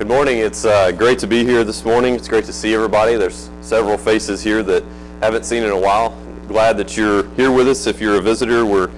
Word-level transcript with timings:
Good 0.00 0.08
morning. 0.08 0.38
It's 0.38 0.64
uh, 0.64 0.92
great 0.92 1.18
to 1.18 1.26
be 1.26 1.44
here 1.44 1.62
this 1.62 1.84
morning. 1.84 2.14
It's 2.14 2.26
great 2.26 2.46
to 2.46 2.54
see 2.54 2.72
everybody. 2.72 3.16
There's 3.16 3.50
several 3.60 3.98
faces 3.98 4.42
here 4.42 4.62
that 4.62 4.82
haven't 5.20 5.44
seen 5.44 5.62
in 5.62 5.68
a 5.68 5.78
while. 5.78 6.16
Glad 6.48 6.78
that 6.78 6.96
you're 6.96 7.28
here 7.34 7.52
with 7.52 7.68
us. 7.68 7.86
If 7.86 8.00
you're 8.00 8.16
a 8.16 8.20
visitor, 8.22 8.64
we're 8.64 8.90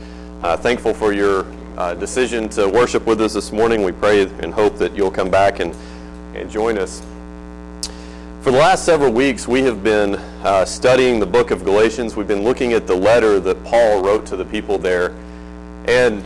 uh, 0.44 0.56
thankful 0.56 0.94
for 0.94 1.12
your 1.12 1.44
uh, 1.76 1.94
decision 1.94 2.48
to 2.50 2.68
worship 2.68 3.04
with 3.04 3.20
us 3.20 3.34
this 3.34 3.50
morning. 3.50 3.82
We 3.82 3.90
pray 3.90 4.22
and 4.22 4.54
hope 4.54 4.76
that 4.76 4.94
you'll 4.94 5.10
come 5.10 5.28
back 5.28 5.58
and, 5.58 5.74
and 6.36 6.48
join 6.48 6.78
us. 6.78 7.00
For 8.42 8.52
the 8.52 8.58
last 8.58 8.84
several 8.84 9.12
weeks, 9.12 9.48
we 9.48 9.62
have 9.62 9.82
been 9.82 10.14
uh, 10.44 10.64
studying 10.64 11.18
the 11.18 11.26
book 11.26 11.50
of 11.50 11.64
Galatians. 11.64 12.14
We've 12.14 12.28
been 12.28 12.44
looking 12.44 12.74
at 12.74 12.86
the 12.86 12.94
letter 12.94 13.40
that 13.40 13.64
Paul 13.64 14.04
wrote 14.04 14.24
to 14.26 14.36
the 14.36 14.44
people 14.44 14.78
there. 14.78 15.16
And 15.88 16.24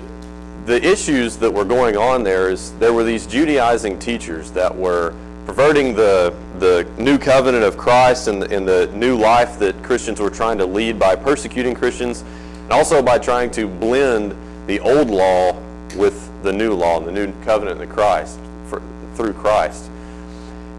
the 0.64 0.84
issues 0.84 1.36
that 1.36 1.52
were 1.52 1.64
going 1.64 1.96
on 1.96 2.24
there 2.24 2.50
is 2.50 2.72
there 2.78 2.92
were 2.92 3.04
these 3.04 3.26
Judaizing 3.26 3.98
teachers 3.98 4.50
that 4.52 4.74
were 4.74 5.14
perverting 5.46 5.94
the, 5.94 6.34
the 6.58 6.84
new 6.98 7.18
covenant 7.18 7.62
of 7.62 7.76
Christ 7.76 8.26
and 8.26 8.42
the, 8.42 8.54
and 8.54 8.66
the 8.66 8.88
new 8.88 9.16
life 9.16 9.60
that 9.60 9.80
Christians 9.84 10.20
were 10.20 10.30
trying 10.30 10.58
to 10.58 10.66
lead 10.66 10.98
by 10.98 11.14
persecuting 11.14 11.74
Christians, 11.74 12.22
and 12.64 12.72
also 12.72 13.00
by 13.00 13.18
trying 13.18 13.52
to 13.52 13.68
blend 13.68 14.34
the 14.66 14.80
old 14.80 15.08
law 15.08 15.56
with 15.94 16.30
the 16.42 16.52
new 16.52 16.74
law 16.74 16.98
and 16.98 17.06
the 17.06 17.12
new 17.12 17.32
covenant 17.44 17.80
in 17.80 17.88
Christ 17.88 18.40
for, 18.66 18.82
through 19.14 19.34
Christ. 19.34 19.88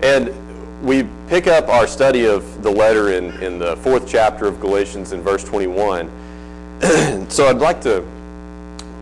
And 0.03 0.33
we 0.85 1.07
pick 1.27 1.47
up 1.47 1.69
our 1.69 1.87
study 1.87 2.25
of 2.27 2.61
the 2.61 2.69
letter 2.69 3.13
in, 3.13 3.31
in 3.41 3.57
the 3.57 3.77
fourth 3.77 4.07
chapter 4.07 4.47
of 4.47 4.59
Galatians 4.59 5.13
in 5.13 5.21
verse 5.21 5.43
21. 5.43 6.09
so 7.29 7.47
I'd 7.47 7.57
like 7.57 7.81
to 7.81 8.05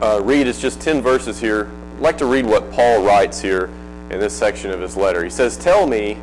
uh, 0.02 0.22
read 0.24 0.48
is 0.48 0.60
just 0.60 0.82
10 0.82 1.02
verses 1.02 1.40
here. 1.40 1.70
I'd 1.96 2.02
like 2.02 2.18
to 2.18 2.26
read 2.26 2.46
what 2.46 2.72
Paul 2.72 3.04
writes 3.04 3.40
here 3.40 3.70
in 4.10 4.20
this 4.20 4.38
section 4.38 4.72
of 4.72 4.80
his 4.80 4.98
letter. 4.98 5.24
He 5.24 5.30
says, 5.30 5.58
Tell 5.58 5.88
me, 5.88 6.18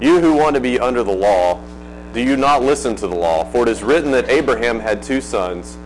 you 0.00 0.20
who 0.20 0.34
want 0.34 0.54
to 0.54 0.60
be 0.60 0.78
under 0.78 1.02
the 1.02 1.14
law, 1.14 1.60
do 2.12 2.20
you 2.20 2.36
not 2.36 2.62
listen 2.62 2.94
to 2.96 3.06
the 3.06 3.14
law? 3.14 3.44
For 3.44 3.62
it 3.62 3.68
is 3.68 3.82
written 3.82 4.10
that 4.12 4.28
Abraham 4.28 4.78
had 4.80 5.02
two 5.02 5.20
sons, 5.20 5.76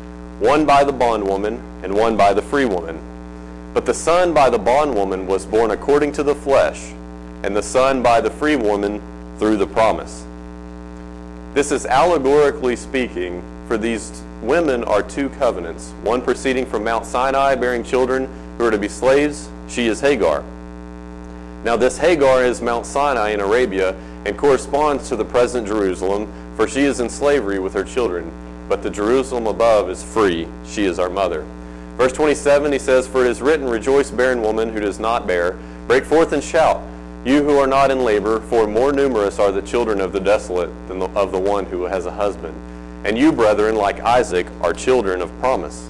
one 0.40 0.64
by 0.64 0.84
the 0.84 0.92
bondwoman 0.92 1.60
and 1.82 1.94
one 1.94 2.16
by 2.16 2.32
the 2.32 2.42
free 2.42 2.64
woman. 2.64 2.98
But 3.74 3.86
the 3.86 3.94
son 3.94 4.32
by 4.32 4.50
the 4.50 4.58
bondwoman 4.58 5.26
was 5.26 5.46
born 5.46 5.70
according 5.70 6.12
to 6.12 6.22
the 6.22 6.34
flesh, 6.34 6.92
and 7.42 7.54
the 7.54 7.62
son 7.62 8.02
by 8.02 8.20
the 8.20 8.30
free 8.30 8.56
woman 8.56 9.00
through 9.38 9.56
the 9.56 9.66
promise. 9.66 10.24
This 11.54 11.70
is 11.70 11.86
allegorically 11.86 12.76
speaking 12.76 13.42
for 13.68 13.76
these 13.76 14.22
women 14.42 14.82
are 14.84 15.02
two 15.02 15.28
covenants, 15.28 15.90
one 16.02 16.22
proceeding 16.22 16.64
from 16.64 16.82
Mount 16.82 17.04
Sinai, 17.04 17.54
bearing 17.54 17.84
children 17.84 18.26
who 18.56 18.64
are 18.64 18.70
to 18.70 18.78
be 18.78 18.88
slaves. 18.88 19.50
She 19.68 19.86
is 19.88 20.00
Hagar. 20.00 20.42
Now, 21.64 21.76
this 21.76 21.98
Hagar 21.98 22.42
is 22.42 22.62
Mount 22.62 22.86
Sinai 22.86 23.30
in 23.30 23.40
Arabia 23.40 23.94
and 24.24 24.38
corresponds 24.38 25.08
to 25.10 25.16
the 25.16 25.24
present 25.24 25.66
Jerusalem, 25.66 26.32
for 26.56 26.66
she 26.66 26.80
is 26.80 27.00
in 27.00 27.10
slavery 27.10 27.58
with 27.58 27.74
her 27.74 27.84
children. 27.84 28.32
But 28.70 28.82
the 28.82 28.90
Jerusalem 28.90 29.46
above 29.46 29.90
is 29.90 30.02
free. 30.02 30.48
She 30.66 30.84
is 30.84 30.98
our 30.98 31.10
mother. 31.10 31.44
Verse 31.98 32.12
27, 32.12 32.72
he 32.72 32.78
says, 32.78 33.06
For 33.06 33.26
it 33.26 33.30
is 33.30 33.42
written, 33.42 33.68
Rejoice, 33.68 34.10
barren 34.10 34.40
woman 34.40 34.72
who 34.72 34.80
does 34.80 34.98
not 34.98 35.26
bear. 35.26 35.58
Break 35.86 36.04
forth 36.04 36.32
and 36.32 36.42
shout, 36.42 36.82
you 37.24 37.42
who 37.42 37.58
are 37.58 37.66
not 37.66 37.90
in 37.90 38.04
labor, 38.04 38.40
for 38.40 38.66
more 38.66 38.92
numerous 38.92 39.38
are 39.38 39.52
the 39.52 39.60
children 39.60 40.00
of 40.00 40.12
the 40.12 40.20
desolate 40.20 40.70
than 40.88 41.02
of 41.02 41.32
the 41.32 41.38
one 41.38 41.66
who 41.66 41.84
has 41.84 42.06
a 42.06 42.12
husband. 42.12 42.54
And 43.04 43.16
you, 43.16 43.32
brethren, 43.32 43.76
like 43.76 44.00
Isaac, 44.00 44.46
are 44.60 44.72
children 44.72 45.22
of 45.22 45.36
promise. 45.38 45.88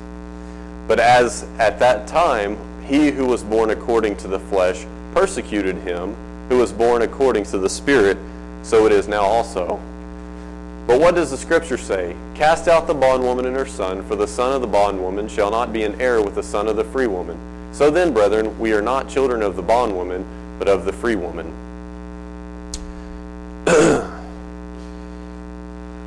But 0.86 1.00
as 1.00 1.44
at 1.58 1.78
that 1.78 2.06
time 2.06 2.58
he 2.84 3.10
who 3.10 3.26
was 3.26 3.42
born 3.42 3.70
according 3.70 4.16
to 4.18 4.28
the 4.28 4.38
flesh 4.38 4.86
persecuted 5.14 5.76
him 5.76 6.14
who 6.48 6.56
was 6.56 6.72
born 6.72 7.02
according 7.02 7.44
to 7.44 7.58
the 7.58 7.68
Spirit, 7.68 8.16
so 8.62 8.86
it 8.86 8.92
is 8.92 9.06
now 9.06 9.22
also. 9.22 9.80
But 10.86 11.00
what 11.00 11.14
does 11.14 11.30
the 11.30 11.36
Scripture 11.36 11.76
say? 11.76 12.16
Cast 12.34 12.68
out 12.68 12.86
the 12.86 12.94
bondwoman 12.94 13.44
and 13.44 13.54
her 13.54 13.66
son, 13.66 14.02
for 14.08 14.16
the 14.16 14.26
son 14.26 14.54
of 14.54 14.62
the 14.62 14.66
bondwoman 14.66 15.28
shall 15.28 15.50
not 15.50 15.72
be 15.72 15.82
an 15.82 16.00
heir 16.00 16.22
with 16.22 16.34
the 16.34 16.42
son 16.42 16.66
of 16.66 16.76
the 16.76 16.84
free 16.84 17.06
woman. 17.06 17.38
So 17.72 17.90
then, 17.90 18.14
brethren, 18.14 18.58
we 18.58 18.72
are 18.72 18.80
not 18.80 19.10
children 19.10 19.42
of 19.42 19.56
the 19.56 19.62
bondwoman, 19.62 20.24
but 20.58 20.68
of 20.68 20.86
the 20.86 20.92
free 20.92 21.16
woman. 21.16 21.52
I 23.66 24.20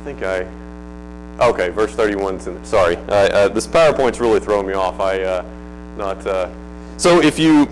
think 0.04 0.24
I 0.24 0.48
Okay, 1.42 1.70
verse 1.70 1.92
31. 1.92 2.64
Sorry, 2.64 2.94
uh, 2.94 3.00
uh, 3.10 3.48
this 3.48 3.66
PowerPoint's 3.66 4.20
really 4.20 4.38
throwing 4.38 4.64
me 4.64 4.74
off. 4.74 5.00
I 5.00 5.22
uh, 5.22 5.44
not. 5.96 6.24
Uh, 6.24 6.48
so 6.98 7.20
if 7.20 7.36
you, 7.36 7.66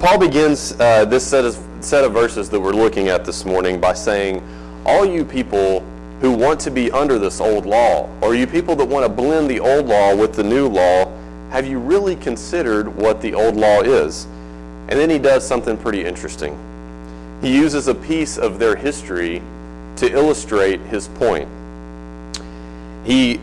Paul 0.00 0.18
begins 0.18 0.78
uh, 0.78 1.06
this 1.06 1.26
set 1.26 1.46
of 1.46 1.58
set 1.80 2.04
of 2.04 2.12
verses 2.12 2.50
that 2.50 2.60
we're 2.60 2.74
looking 2.74 3.08
at 3.08 3.24
this 3.24 3.46
morning 3.46 3.80
by 3.80 3.94
saying, 3.94 4.42
"All 4.84 5.06
you 5.06 5.24
people 5.24 5.80
who 6.20 6.30
want 6.30 6.60
to 6.60 6.70
be 6.70 6.90
under 6.90 7.18
this 7.18 7.40
old 7.40 7.64
law, 7.64 8.06
or 8.20 8.34
you 8.34 8.46
people 8.46 8.76
that 8.76 8.84
want 8.84 9.06
to 9.06 9.08
blend 9.08 9.48
the 9.48 9.60
old 9.60 9.86
law 9.86 10.14
with 10.14 10.34
the 10.34 10.44
new 10.44 10.68
law, 10.68 11.10
have 11.48 11.66
you 11.66 11.78
really 11.78 12.16
considered 12.16 12.94
what 12.94 13.22
the 13.22 13.32
old 13.32 13.56
law 13.56 13.80
is?" 13.80 14.26
And 14.88 15.00
then 15.00 15.08
he 15.08 15.18
does 15.18 15.46
something 15.46 15.78
pretty 15.78 16.04
interesting. 16.04 16.54
He 17.40 17.56
uses 17.56 17.88
a 17.88 17.94
piece 17.94 18.36
of 18.36 18.58
their 18.58 18.76
history 18.76 19.40
to 19.96 20.12
illustrate 20.12 20.80
his 20.80 21.08
point 21.08 21.48
he 23.06 23.38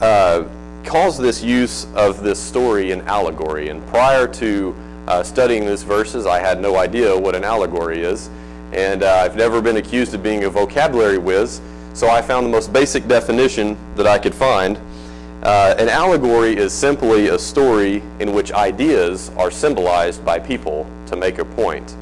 uh, 0.00 0.44
calls 0.84 1.18
this 1.18 1.42
use 1.42 1.88
of 1.96 2.22
this 2.22 2.38
story 2.38 2.92
an 2.92 3.00
allegory. 3.02 3.68
And 3.68 3.84
prior 3.88 4.28
to 4.28 4.74
uh, 5.08 5.24
studying 5.24 5.66
these 5.66 5.82
verses, 5.82 6.24
I 6.24 6.38
had 6.38 6.60
no 6.60 6.76
idea 6.76 7.16
what 7.18 7.34
an 7.34 7.42
allegory 7.42 8.02
is. 8.02 8.30
And 8.72 9.02
uh, 9.02 9.22
I've 9.24 9.34
never 9.34 9.60
been 9.60 9.76
accused 9.76 10.14
of 10.14 10.22
being 10.22 10.44
a 10.44 10.50
vocabulary 10.50 11.18
whiz, 11.18 11.60
so 11.94 12.08
I 12.08 12.22
found 12.22 12.46
the 12.46 12.50
most 12.50 12.72
basic 12.72 13.08
definition 13.08 13.76
that 13.96 14.06
I 14.06 14.18
could 14.18 14.34
find. 14.34 14.78
Uh, 15.42 15.74
an 15.78 15.88
allegory 15.88 16.56
is 16.56 16.72
simply 16.72 17.28
a 17.28 17.38
story 17.38 18.04
in 18.20 18.32
which 18.32 18.52
ideas 18.52 19.30
are 19.30 19.50
symbolized 19.50 20.24
by 20.24 20.38
people 20.38 20.86
to 21.06 21.16
make 21.16 21.38
a 21.38 21.44
point 21.44 21.96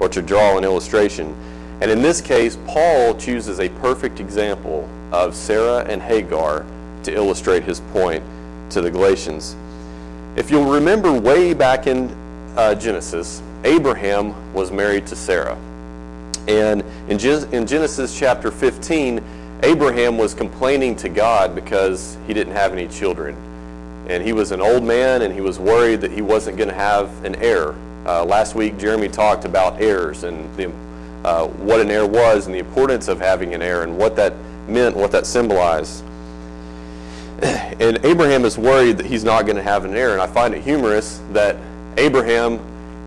or 0.00 0.08
to 0.08 0.22
draw 0.22 0.56
an 0.56 0.64
illustration. 0.64 1.36
And 1.82 1.90
in 1.90 2.00
this 2.00 2.22
case, 2.22 2.56
Paul 2.66 3.14
chooses 3.14 3.60
a 3.60 3.68
perfect 3.68 4.18
example 4.18 4.88
of 5.12 5.34
Sarah 5.34 5.84
and 5.84 6.02
Hagar 6.02 6.64
to 7.04 7.14
illustrate 7.14 7.62
his 7.62 7.80
point 7.92 8.22
to 8.70 8.80
the 8.80 8.90
Galatians. 8.90 9.56
If 10.36 10.50
you'll 10.50 10.70
remember 10.70 11.12
way 11.12 11.54
back 11.54 11.86
in 11.86 12.08
uh, 12.56 12.74
Genesis, 12.74 13.42
Abraham 13.64 14.52
was 14.52 14.70
married 14.70 15.06
to 15.06 15.16
Sarah. 15.16 15.56
And 16.48 16.84
in, 17.08 17.18
Gen- 17.18 17.52
in 17.52 17.66
Genesis 17.66 18.16
chapter 18.16 18.50
15, 18.50 19.22
Abraham 19.62 20.18
was 20.18 20.34
complaining 20.34 20.94
to 20.96 21.08
God 21.08 21.54
because 21.54 22.16
he 22.26 22.34
didn't 22.34 22.52
have 22.52 22.72
any 22.72 22.86
children. 22.88 23.34
And 24.08 24.22
he 24.22 24.32
was 24.32 24.52
an 24.52 24.60
old 24.60 24.84
man 24.84 25.22
and 25.22 25.34
he 25.34 25.40
was 25.40 25.58
worried 25.58 26.00
that 26.02 26.12
he 26.12 26.22
wasn't 26.22 26.56
going 26.56 26.68
to 26.68 26.74
have 26.74 27.24
an 27.24 27.34
heir. 27.36 27.74
Uh, 28.04 28.24
last 28.24 28.54
week, 28.54 28.78
Jeremy 28.78 29.08
talked 29.08 29.44
about 29.44 29.80
heirs 29.80 30.22
and 30.22 30.54
the, 30.56 30.70
uh, 31.24 31.48
what 31.48 31.80
an 31.80 31.90
heir 31.90 32.06
was 32.06 32.46
and 32.46 32.54
the 32.54 32.60
importance 32.60 33.08
of 33.08 33.18
having 33.18 33.54
an 33.54 33.62
heir 33.62 33.82
and 33.82 33.96
what 33.98 34.14
that 34.14 34.32
meant, 34.68 34.96
what 34.96 35.12
that 35.12 35.26
symbolized. 35.26 36.04
And 37.78 37.98
Abraham 38.04 38.46
is 38.46 38.56
worried 38.56 38.96
that 38.96 39.06
he's 39.06 39.22
not 39.22 39.44
going 39.44 39.56
to 39.56 39.62
have 39.62 39.84
an 39.84 39.94
heir. 39.94 40.12
And 40.12 40.22
I 40.22 40.26
find 40.26 40.54
it 40.54 40.62
humorous 40.62 41.20
that 41.32 41.56
Abraham, 41.98 42.58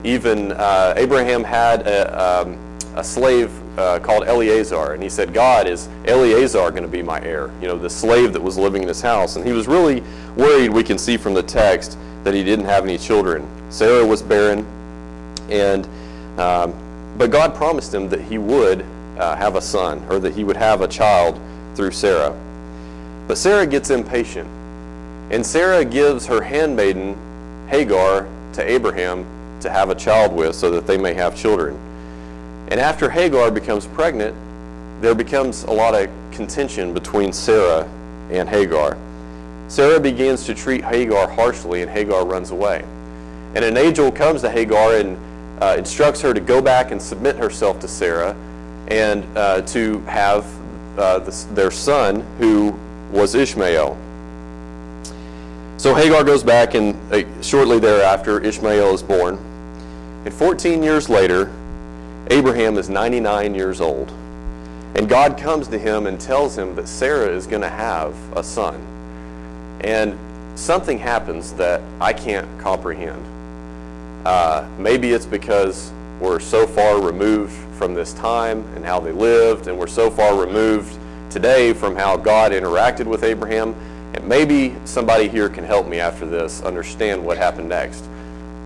even 0.03 0.51
uh, 0.51 0.93
Abraham 0.95 1.43
had 1.43 1.87
a, 1.87 2.41
um, 2.41 2.57
a 2.95 3.03
slave 3.03 3.51
uh, 3.79 3.99
called 3.99 4.25
Eleazar, 4.25 4.93
and 4.93 5.01
he 5.01 5.09
said, 5.09 5.33
"God 5.33 5.67
is 5.67 5.87
Eleazar 6.05 6.69
going 6.71 6.83
to 6.83 6.89
be 6.89 7.01
my 7.01 7.21
heir?" 7.21 7.49
You 7.61 7.67
know, 7.67 7.77
the 7.77 7.89
slave 7.89 8.33
that 8.33 8.41
was 8.41 8.57
living 8.57 8.81
in 8.81 8.87
his 8.87 9.01
house, 9.01 9.35
and 9.35 9.45
he 9.45 9.53
was 9.53 9.67
really 9.67 10.03
worried. 10.35 10.69
We 10.69 10.83
can 10.83 10.97
see 10.97 11.17
from 11.17 11.33
the 11.33 11.43
text 11.43 11.97
that 12.23 12.33
he 12.33 12.43
didn't 12.43 12.65
have 12.65 12.83
any 12.83 12.97
children. 12.97 13.47
Sarah 13.69 14.05
was 14.05 14.21
barren, 14.21 14.65
and 15.49 15.87
um, 16.39 16.73
but 17.17 17.31
God 17.31 17.55
promised 17.55 17.93
him 17.93 18.09
that 18.09 18.21
he 18.21 18.37
would 18.37 18.85
uh, 19.19 19.35
have 19.35 19.55
a 19.55 19.61
son, 19.61 20.03
or 20.09 20.19
that 20.19 20.33
he 20.33 20.43
would 20.43 20.57
have 20.57 20.81
a 20.81 20.87
child 20.87 21.39
through 21.75 21.91
Sarah. 21.91 22.35
But 23.27 23.37
Sarah 23.37 23.67
gets 23.67 23.89
impatient, 23.89 24.47
and 25.29 25.45
Sarah 25.45 25.85
gives 25.85 26.25
her 26.25 26.41
handmaiden 26.41 27.15
Hagar 27.67 28.27
to 28.53 28.63
Abraham 28.67 29.25
to 29.61 29.69
have 29.69 29.89
a 29.89 29.95
child 29.95 30.33
with 30.33 30.55
so 30.55 30.71
that 30.71 30.87
they 30.87 30.97
may 30.97 31.13
have 31.13 31.35
children. 31.35 31.77
And 32.69 32.79
after 32.79 33.09
Hagar 33.09 33.51
becomes 33.51 33.85
pregnant, 33.85 34.35
there 35.01 35.13
becomes 35.13 35.63
a 35.63 35.71
lot 35.71 35.93
of 35.93 36.09
contention 36.31 36.93
between 36.93 37.33
Sarah 37.33 37.87
and 38.31 38.47
Hagar. 38.47 38.97
Sarah 39.67 39.99
begins 39.99 40.45
to 40.45 40.55
treat 40.55 40.83
Hagar 40.83 41.27
harshly, 41.29 41.81
and 41.81 41.91
Hagar 41.91 42.25
runs 42.25 42.51
away. 42.51 42.83
And 43.55 43.65
an 43.65 43.77
angel 43.77 44.11
comes 44.11 44.41
to 44.41 44.49
Hagar 44.49 44.95
and 44.95 45.17
uh, 45.61 45.75
instructs 45.77 46.21
her 46.21 46.33
to 46.33 46.39
go 46.39 46.61
back 46.61 46.91
and 46.91 47.01
submit 47.01 47.35
herself 47.35 47.79
to 47.81 47.87
Sarah 47.87 48.35
and 48.89 49.25
uh, 49.37 49.61
to 49.61 49.99
have 50.01 50.45
uh, 50.97 51.19
their 51.53 51.71
son, 51.71 52.21
who 52.37 52.77
was 53.11 53.35
Ishmael. 53.35 53.97
So 55.77 55.95
Hagar 55.95 56.23
goes 56.23 56.43
back, 56.43 56.73
and 56.73 56.95
uh, 57.13 57.23
shortly 57.41 57.79
thereafter, 57.79 58.41
Ishmael 58.41 58.93
is 58.93 59.01
born. 59.01 59.37
And 60.25 60.33
14 60.33 60.83
years 60.83 61.09
later, 61.09 61.53
Abraham 62.29 62.77
is 62.77 62.89
99 62.89 63.55
years 63.55 63.79
old. 63.79 64.11
And 64.95 65.07
God 65.07 65.37
comes 65.37 65.67
to 65.69 65.77
him 65.77 66.07
and 66.07 66.19
tells 66.19 66.57
him 66.57 66.75
that 66.75 66.87
Sarah 66.87 67.29
is 67.29 67.47
going 67.47 67.61
to 67.61 67.69
have 67.69 68.15
a 68.35 68.43
son. 68.43 68.75
And 69.81 70.17
something 70.59 70.97
happens 70.97 71.53
that 71.53 71.81
I 72.01 72.11
can't 72.11 72.59
comprehend. 72.59 73.23
Uh, 74.27 74.67
maybe 74.77 75.11
it's 75.11 75.25
because 75.25 75.91
we're 76.19 76.39
so 76.39 76.67
far 76.67 77.01
removed 77.01 77.55
from 77.79 77.93
this 77.93 78.13
time 78.13 78.61
and 78.75 78.83
how 78.83 78.99
they 78.99 79.13
lived, 79.13 79.67
and 79.67 79.79
we're 79.79 79.87
so 79.87 80.11
far 80.11 80.37
removed 80.37 80.99
today 81.31 81.71
from 81.71 81.95
how 81.95 82.17
God 82.17 82.51
interacted 82.51 83.05
with 83.05 83.23
Abraham. 83.23 83.73
And 84.13 84.27
maybe 84.27 84.75
somebody 84.83 85.29
here 85.29 85.47
can 85.47 85.63
help 85.63 85.87
me 85.87 86.01
after 86.01 86.25
this 86.25 86.61
understand 86.61 87.25
what 87.25 87.37
happened 87.37 87.69
next. 87.69 88.03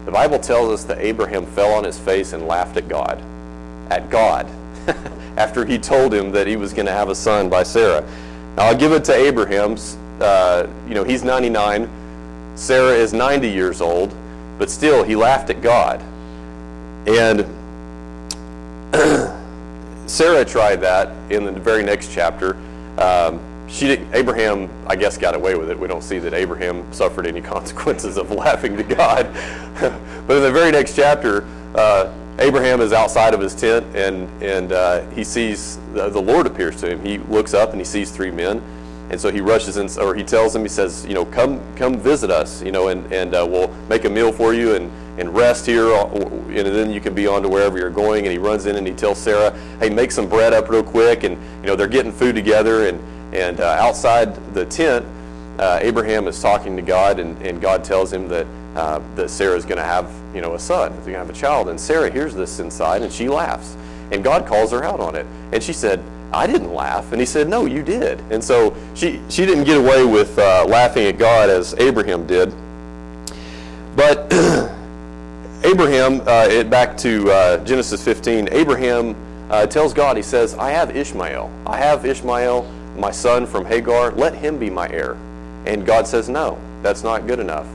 The 0.06 0.12
Bible 0.12 0.39
tells 0.39 0.71
us 0.71 0.83
that 0.86 0.98
Abraham 0.98 1.45
fell 1.45 1.71
on 1.74 1.83
his 1.83 2.00
face 2.00 2.33
and 2.33 2.48
laughed 2.48 2.75
at 2.75 2.89
God. 2.89 3.21
At 3.92 4.10
God. 4.10 4.48
after 5.38 5.63
he 5.63 5.77
told 5.77 6.12
him 6.12 6.31
that 6.31 6.48
he 6.48 6.56
was 6.56 6.74
going 6.74 6.88
to 6.88 6.92
have 6.92 7.09
a 7.09 7.16
son 7.16 7.50
by 7.50 7.62
Sarah. 7.62 8.01
Now 8.57 8.63
I'll 8.63 8.77
give 8.77 8.94
it 8.94 9.04
to 9.06 9.13
Abraham's. 9.13 9.95
Uh, 10.19 10.68
you 10.88 10.95
know, 10.95 11.04
he's 11.04 11.24
99. 11.24 11.88
Sarah 12.56 12.95
is 12.95 13.13
90 13.13 13.48
years 13.48 13.80
old, 13.80 14.12
but 14.57 14.71
still 14.71 15.04
he 15.04 15.16
laughed 15.16 15.51
at 15.51 15.62
God. 15.62 16.01
And 17.06 17.45
Sarah 20.13 20.45
tried 20.45 20.75
that 20.81 21.10
in 21.31 21.44
the 21.44 21.51
very 21.51 21.81
next 21.81 22.13
chapter. 22.13 22.56
Um, 23.00 23.42
she 23.68 23.88
did, 23.88 24.07
Abraham, 24.13 24.69
I 24.86 24.95
guess, 24.95 25.18
got 25.18 25.33
away 25.33 25.56
with 25.56 25.71
it. 25.71 25.80
We 25.80 25.88
don't 25.88 26.04
see 26.04 26.19
that 26.19 26.36
Abraham 26.36 26.86
suffered 26.94 27.25
any 27.25 27.42
consequences 27.56 28.18
of 28.18 28.30
laughing 28.30 28.77
to 28.77 28.83
God. 28.83 29.33
but 30.27 30.38
in 30.38 30.44
the 30.44 30.51
very 30.51 30.71
next 30.71 30.95
chapter, 30.95 31.48
uh, 31.74 32.13
Abraham 32.38 32.80
is 32.80 32.94
outside 32.94 33.33
of 33.33 33.39
his 33.39 33.56
tent, 33.56 33.88
and 33.95 34.30
and 34.44 34.71
uh, 34.71 35.01
he 35.12 35.24
sees 35.24 35.80
the, 35.94 36.10
the, 36.10 36.21
Lord 36.21 36.45
appears 36.45 36.80
to 36.81 36.92
him. 36.92 37.04
He 37.04 37.18
looks 37.18 37.56
up 37.56 37.71
and 37.71 37.80
he 37.80 37.86
sees 37.86 38.12
three 38.12 38.31
men, 38.31 38.62
and 39.09 39.19
so 39.19 39.31
he 39.31 39.42
rushes 39.42 39.77
in, 39.77 39.89
or 40.00 40.13
he 40.13 40.24
tells 40.24 40.54
them, 40.54 40.62
he 40.62 40.69
says, 40.69 41.07
you 41.07 41.16
know, 41.16 41.25
come 41.25 41.59
come 41.75 41.98
visit 41.98 42.30
us, 42.30 42.62
you 42.62 42.71
know, 42.71 42.89
and 42.89 43.12
and 43.12 43.33
uh, 43.33 43.48
we'll 43.50 43.69
make 43.89 44.06
a 44.06 44.09
meal 44.09 44.31
for 44.31 44.54
you 44.54 44.75
and 44.75 44.92
and 45.18 45.33
rest 45.33 45.65
here, 45.65 45.92
uh, 45.94 46.07
and 46.07 46.68
then 46.68 46.92
you 46.92 47.00
can 47.00 47.13
be 47.13 47.27
on 47.27 47.42
to 47.44 47.50
wherever 47.50 47.77
you're 47.77 47.89
going. 47.89 48.25
And 48.25 48.31
he 48.31 48.38
runs 48.38 48.65
in 48.65 48.75
and 48.75 48.88
he 48.88 48.94
tells 48.94 49.18
Sarah, 49.19 49.57
hey, 49.80 49.89
make 49.89 50.12
some 50.12 50.27
bread 50.27 50.54
up 50.54 50.69
real 50.69 50.83
quick, 50.83 51.24
and 51.24 51.38
you 51.62 51.68
know 51.68 51.75
they're 51.75 51.88
getting 51.88 52.12
food 52.12 52.36
together, 52.36 52.88
and 52.88 53.00
and 53.33 53.60
uh, 53.60 53.77
outside 53.80 54.36
the 54.54 54.65
tent, 54.65 55.06
uh, 55.60 55.80
Abraham 55.81 56.27
is 56.27 56.42
talking 56.42 56.75
to 56.75 56.81
God, 56.81 57.19
and 57.19 57.39
and 57.45 57.62
God 57.62 57.83
tells 57.83 58.12
him 58.12 58.27
that 58.30 58.48
uh, 58.75 59.00
that 59.15 59.30
Sarah 59.30 59.56
is 59.56 59.65
going 59.65 59.77
to 59.77 59.83
have, 59.83 60.12
you 60.33 60.42
know, 60.42 60.56
a 60.56 60.60
son. 60.60 60.92
She's 60.92 61.01
going 61.01 61.13
to 61.13 61.19
have 61.19 61.30
a 61.30 61.33
child. 61.33 61.69
And 61.69 61.80
Sarah 61.80 62.09
hears 62.09 62.33
this 62.33 62.59
inside, 62.59 63.01
and 63.04 63.12
she 63.12 63.30
laughs. 63.30 63.77
And 64.12 64.24
God 64.24 64.48
calls 64.48 64.71
her 64.71 64.83
out 64.83 65.00
on 65.00 65.16
it. 65.16 65.25
And 65.51 65.62
she 65.62 65.74
said, 65.74 66.04
I 66.31 66.48
didn't 66.48 66.74
laugh. 66.74 67.12
And 67.12 67.21
he 67.21 67.25
said, 67.25 67.48
no, 67.48 67.66
you 67.66 67.83
did. 67.83 68.19
And 68.31 68.44
so 68.44 68.75
she, 68.95 69.21
she 69.30 69.45
didn't 69.45 69.66
get 69.66 69.77
away 69.77 70.04
with 70.04 70.38
uh, 70.39 70.66
laughing 70.68 71.06
at 71.06 71.19
God 71.19 71.50
as 71.50 71.75
Abraham 71.75 72.25
did. 72.25 72.51
But 73.95 74.27
Abraham, 75.73 76.21
uh, 76.27 76.47
it, 76.49 76.69
back 76.69 76.95
to 76.97 77.31
uh, 77.31 77.63
Genesis 77.63 78.03
15, 78.03 78.49
Abraham 78.51 79.15
uh, 79.49 79.65
tells 79.65 79.93
God, 79.93 80.17
he 80.17 80.23
says, 80.23 80.53
I 80.55 80.69
have 80.69 80.95
Ishmael. 80.95 81.51
I 81.65 81.77
have 81.77 82.05
Ishmael, 82.05 82.63
my 82.97 83.11
son 83.11 83.45
from 83.47 83.65
Hagar. 83.65 84.11
Let 84.11 84.35
him 84.35 84.59
be 84.59 84.69
my 84.69 84.87
heir. 84.89 85.17
And 85.65 85.85
God 85.85 86.07
says, 86.07 86.29
no, 86.29 86.59
that's 86.81 87.03
not 87.03 87.27
good 87.27 87.39
enough 87.39 87.67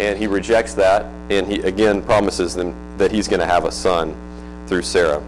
and 0.00 0.18
he 0.18 0.26
rejects 0.26 0.74
that, 0.74 1.04
and 1.30 1.46
he 1.46 1.60
again 1.60 2.02
promises 2.02 2.54
them 2.54 2.74
that 2.98 3.10
he's 3.10 3.28
going 3.28 3.40
to 3.40 3.46
have 3.46 3.64
a 3.64 3.72
son 3.72 4.14
through 4.66 4.82
Sarah. 4.82 5.22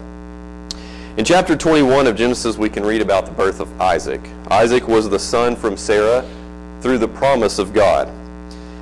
In 1.17 1.25
chapter 1.25 1.55
21 1.55 2.07
of 2.07 2.15
Genesis, 2.15 2.57
we 2.57 2.69
can 2.69 2.85
read 2.85 3.01
about 3.01 3.25
the 3.25 3.31
birth 3.31 3.59
of 3.59 3.81
Isaac. 3.81 4.21
Isaac 4.49 4.87
was 4.87 5.09
the 5.09 5.19
son 5.19 5.55
from 5.55 5.75
Sarah 5.75 6.27
through 6.81 6.97
the 6.97 7.07
promise 7.07 7.59
of 7.59 7.73
God. 7.73 8.07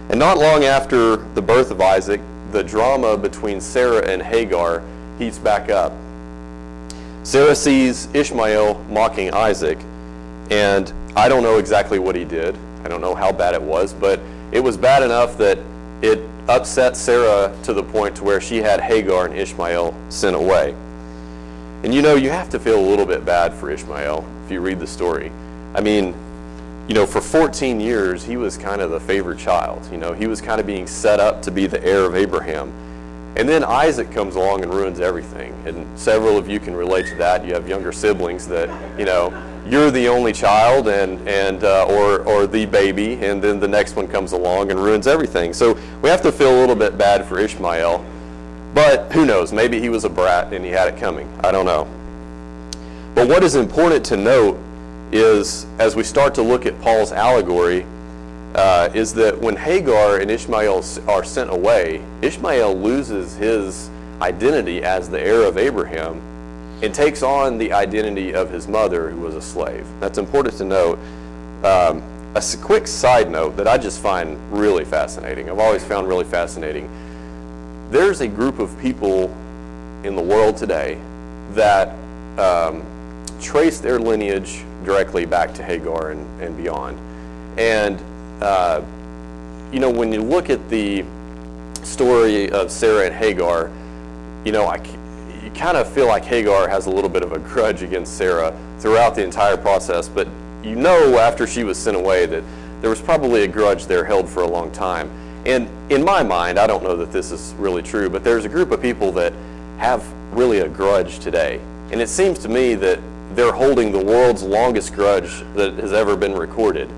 And 0.09 0.19
not 0.19 0.37
long 0.37 0.63
after 0.63 1.17
the 1.33 1.41
birth 1.41 1.71
of 1.71 1.81
Isaac, 1.81 2.21
the 2.51 2.63
drama 2.63 3.17
between 3.17 3.61
Sarah 3.61 4.07
and 4.07 4.21
Hagar 4.21 4.83
heats 5.17 5.37
back 5.37 5.69
up. 5.69 5.91
Sarah 7.23 7.55
sees 7.55 8.07
Ishmael 8.13 8.75
mocking 8.89 9.33
Isaac, 9.33 9.77
and 10.49 10.91
I 11.15 11.27
don't 11.27 11.43
know 11.43 11.57
exactly 11.57 11.99
what 11.99 12.15
he 12.15 12.23
did. 12.23 12.57
I 12.83 12.87
don't 12.87 13.01
know 13.01 13.15
how 13.15 13.31
bad 13.31 13.53
it 13.53 13.61
was, 13.61 13.93
but 13.93 14.19
it 14.51 14.61
was 14.61 14.77
bad 14.77 15.03
enough 15.03 15.37
that 15.39 15.59
it 16.01 16.21
upset 16.47 16.95
Sarah 16.95 17.53
to 17.63 17.73
the 17.73 17.83
point 17.83 18.15
to 18.17 18.23
where 18.23 18.39
she 18.39 18.57
had 18.57 18.79
Hagar 18.79 19.25
and 19.25 19.35
Ishmael 19.35 19.93
sent 20.09 20.35
away. 20.35 20.73
And 21.83 21.93
you 21.93 22.01
know, 22.01 22.15
you 22.15 22.29
have 22.29 22.49
to 22.51 22.59
feel 22.59 22.79
a 22.79 22.87
little 22.87 23.05
bit 23.05 23.25
bad 23.25 23.53
for 23.53 23.69
Ishmael 23.69 24.25
if 24.45 24.51
you 24.51 24.61
read 24.61 24.79
the 24.79 24.87
story. 24.87 25.31
I 25.75 25.81
mean, 25.81 26.13
you 26.87 26.93
know, 26.93 27.05
for 27.05 27.19
14 27.19 27.81
years, 27.81 28.23
he 28.23 28.37
was 28.37 28.57
kind 28.57 28.81
of 28.81 28.91
the 28.91 28.99
favorite 28.99 29.37
child. 29.37 29.87
You 29.91 29.97
know, 29.97 30.13
he 30.13 30.25
was 30.25 30.39
kind 30.39 30.59
of 30.59 30.65
being 30.65 30.87
set 30.87 31.19
up 31.19 31.41
to 31.41 31.51
be 31.51 31.67
the 31.67 31.83
heir 31.83 32.05
of 32.05 32.15
Abraham. 32.15 32.71
And 33.35 33.47
then 33.47 33.63
Isaac 33.63 34.09
comes 34.11 34.35
along 34.35 34.63
and 34.63 34.73
ruins 34.73 34.99
everything. 34.99 35.53
And 35.65 35.85
several 35.99 36.37
of 36.37 36.49
you 36.49 36.59
can 36.59 36.73
relate 36.73 37.05
to 37.07 37.15
that. 37.15 37.45
You 37.45 37.53
have 37.53 37.67
younger 37.67 37.91
siblings 37.91 38.47
that, 38.47 38.69
you 38.97 39.05
know, 39.05 39.31
you're 39.67 39.91
the 39.91 40.07
only 40.07 40.31
child 40.31 40.87
and, 40.87 41.27
and 41.27 41.63
uh, 41.63 41.85
or, 41.89 42.21
or 42.21 42.47
the 42.47 42.65
baby, 42.65 43.13
and 43.15 43.41
then 43.41 43.59
the 43.59 43.67
next 43.67 43.97
one 43.97 44.07
comes 44.07 44.31
along 44.31 44.71
and 44.71 44.79
ruins 44.79 45.07
everything. 45.07 45.53
So 45.53 45.77
we 46.01 46.09
have 46.09 46.21
to 46.21 46.31
feel 46.31 46.57
a 46.57 46.59
little 46.59 46.75
bit 46.75 46.97
bad 46.97 47.25
for 47.25 47.37
Ishmael. 47.37 48.03
But 48.73 49.11
who 49.11 49.25
knows? 49.25 49.51
Maybe 49.51 49.79
he 49.79 49.89
was 49.89 50.05
a 50.05 50.09
brat 50.09 50.53
and 50.53 50.63
he 50.63 50.71
had 50.71 50.87
it 50.87 50.97
coming. 50.97 51.29
I 51.43 51.51
don't 51.51 51.65
know. 51.65 51.85
But 53.13 53.27
what 53.27 53.43
is 53.43 53.55
important 53.55 54.05
to 54.05 54.17
note 54.17 54.57
is 55.11 55.65
as 55.79 55.95
we 55.95 56.03
start 56.03 56.35
to 56.35 56.41
look 56.41 56.65
at 56.65 56.79
Paul's 56.81 57.11
allegory, 57.11 57.85
uh, 58.55 58.89
is 58.93 59.13
that 59.13 59.37
when 59.39 59.55
Hagar 59.55 60.17
and 60.19 60.31
Ishmael 60.31 60.83
are 61.07 61.23
sent 61.23 61.49
away, 61.49 62.01
Ishmael 62.21 62.75
loses 62.75 63.35
his 63.35 63.89
identity 64.21 64.83
as 64.83 65.09
the 65.09 65.21
heir 65.21 65.43
of 65.43 65.57
Abraham 65.57 66.21
and 66.81 66.93
takes 66.93 67.23
on 67.23 67.57
the 67.57 67.71
identity 67.71 68.33
of 68.33 68.49
his 68.49 68.67
mother, 68.67 69.09
who 69.09 69.21
was 69.21 69.35
a 69.35 69.41
slave. 69.41 69.85
That's 69.99 70.17
important 70.17 70.57
to 70.57 70.65
note. 70.65 70.99
Um, 71.63 72.01
a 72.35 72.43
quick 72.61 72.85
side 72.87 73.31
note 73.31 73.57
that 73.57 73.67
I 73.67 73.77
just 73.77 73.99
find 73.99 74.37
really 74.51 74.85
fascinating, 74.85 75.49
I've 75.49 75.59
always 75.59 75.83
found 75.83 76.07
really 76.07 76.25
fascinating. 76.25 76.87
There's 77.89 78.21
a 78.21 78.27
group 78.27 78.59
of 78.59 78.77
people 78.79 79.29
in 80.03 80.15
the 80.15 80.21
world 80.21 80.57
today 80.57 80.99
that 81.51 81.95
um, 82.37 82.83
trace 83.41 83.79
their 83.79 83.97
lineage 83.97 84.63
directly 84.83 85.25
back 85.25 85.53
to 85.55 85.63
Hagar 85.63 86.11
and, 86.11 86.41
and 86.41 86.55
beyond. 86.55 86.99
And, 87.59 87.99
uh, 88.41 88.81
you 89.71 89.79
know, 89.79 89.89
when 89.89 90.11
you 90.13 90.21
look 90.21 90.49
at 90.49 90.69
the 90.69 91.03
story 91.83 92.49
of 92.51 92.71
Sarah 92.71 93.05
and 93.05 93.15
Hagar, 93.15 93.71
you 94.45 94.51
know, 94.51 94.65
I, 94.65 94.77
you 95.43 95.51
kind 95.51 95.77
of 95.77 95.91
feel 95.91 96.07
like 96.07 96.23
Hagar 96.23 96.67
has 96.67 96.85
a 96.85 96.89
little 96.89 97.09
bit 97.09 97.23
of 97.23 97.31
a 97.31 97.39
grudge 97.39 97.81
against 97.81 98.17
Sarah 98.17 98.57
throughout 98.79 99.15
the 99.15 99.23
entire 99.23 99.57
process, 99.57 100.07
but 100.07 100.27
you 100.63 100.75
know 100.75 101.17
after 101.17 101.47
she 101.47 101.63
was 101.63 101.77
sent 101.77 101.97
away 101.97 102.25
that 102.25 102.43
there 102.81 102.89
was 102.89 103.01
probably 103.01 103.43
a 103.43 103.47
grudge 103.47 103.85
there 103.87 104.05
held 104.05 104.29
for 104.29 104.43
a 104.43 104.47
long 104.47 104.71
time. 104.71 105.09
And 105.45 105.67
in 105.91 106.03
my 106.03 106.23
mind, 106.23 106.59
I 106.59 106.67
don't 106.67 106.83
know 106.83 106.95
that 106.97 107.11
this 107.11 107.31
is 107.31 107.53
really 107.57 107.81
true, 107.81 108.09
but 108.09 108.23
there's 108.23 108.45
a 108.45 108.49
group 108.49 108.71
of 108.71 108.81
people 108.81 109.11
that 109.13 109.33
have 109.77 110.05
really 110.33 110.59
a 110.59 110.67
grudge 110.67 111.19
today. 111.19 111.59
And 111.91 112.01
it 112.01 112.09
seems 112.09 112.39
to 112.39 112.49
me 112.49 112.75
that 112.75 112.99
they're 113.33 113.51
holding 113.51 113.91
the 113.91 114.03
world's 114.03 114.43
longest 114.43 114.93
grudge 114.93 115.43
that 115.55 115.73
has 115.75 115.93
ever 115.93 116.15
been 116.15 116.33
recorded. 116.33 116.89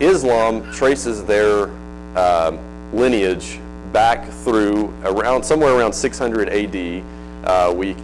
Islam 0.00 0.70
traces 0.72 1.24
their 1.24 1.70
uh, 2.14 2.56
lineage 2.92 3.58
back 3.92 4.28
through 4.28 4.92
around 5.04 5.42
somewhere 5.42 5.74
around 5.74 5.92
600 5.92 6.48
AD. 6.48 7.04
Uh, 7.44 7.72
we 7.74 7.94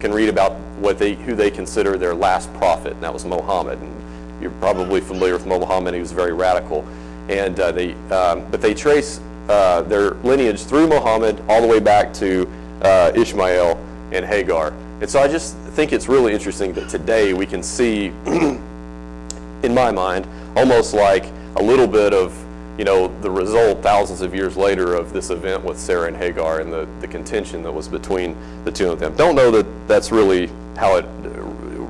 can 0.00 0.12
read 0.12 0.28
about 0.28 0.52
what 0.80 0.98
they 0.98 1.14
who 1.14 1.34
they 1.34 1.50
consider 1.50 1.96
their 1.96 2.14
last 2.14 2.52
prophet, 2.54 2.92
and 2.94 3.02
that 3.02 3.12
was 3.12 3.24
Muhammad. 3.24 3.78
And 3.80 4.42
you're 4.42 4.50
probably 4.52 5.00
familiar 5.00 5.34
with 5.34 5.46
Muhammad; 5.46 5.94
he 5.94 6.00
was 6.00 6.12
very 6.12 6.32
radical. 6.32 6.84
And 7.28 7.58
uh, 7.58 7.72
they, 7.72 7.94
um, 8.10 8.50
but 8.50 8.60
they 8.60 8.74
trace 8.74 9.20
uh, 9.48 9.82
their 9.82 10.12
lineage 10.22 10.62
through 10.64 10.88
Muhammad 10.88 11.40
all 11.48 11.60
the 11.60 11.68
way 11.68 11.80
back 11.80 12.12
to 12.14 12.50
uh, 12.82 13.12
Ishmael 13.14 13.78
and 14.12 14.24
Hagar. 14.24 14.72
And 15.04 15.10
so 15.10 15.20
I 15.20 15.28
just 15.28 15.54
think 15.76 15.92
it's 15.92 16.08
really 16.08 16.32
interesting 16.32 16.72
that 16.72 16.88
today 16.88 17.34
we 17.34 17.44
can 17.44 17.62
see, 17.62 18.06
in 18.26 19.74
my 19.74 19.90
mind, 19.90 20.26
almost 20.56 20.94
like 20.94 21.26
a 21.56 21.62
little 21.62 21.86
bit 21.86 22.14
of 22.14 22.34
you 22.78 22.86
know, 22.86 23.08
the 23.20 23.30
result 23.30 23.82
thousands 23.82 24.22
of 24.22 24.34
years 24.34 24.56
later 24.56 24.94
of 24.94 25.12
this 25.12 25.28
event 25.28 25.62
with 25.62 25.78
Sarah 25.78 26.08
and 26.08 26.16
Hagar 26.16 26.60
and 26.60 26.72
the, 26.72 26.88
the 27.00 27.06
contention 27.06 27.62
that 27.64 27.70
was 27.70 27.86
between 27.86 28.34
the 28.64 28.72
two 28.72 28.90
of 28.90 28.98
them. 28.98 29.14
Don't 29.14 29.36
know 29.36 29.50
that 29.50 29.66
that's 29.86 30.10
really 30.10 30.46
how 30.74 30.96
it 30.96 31.04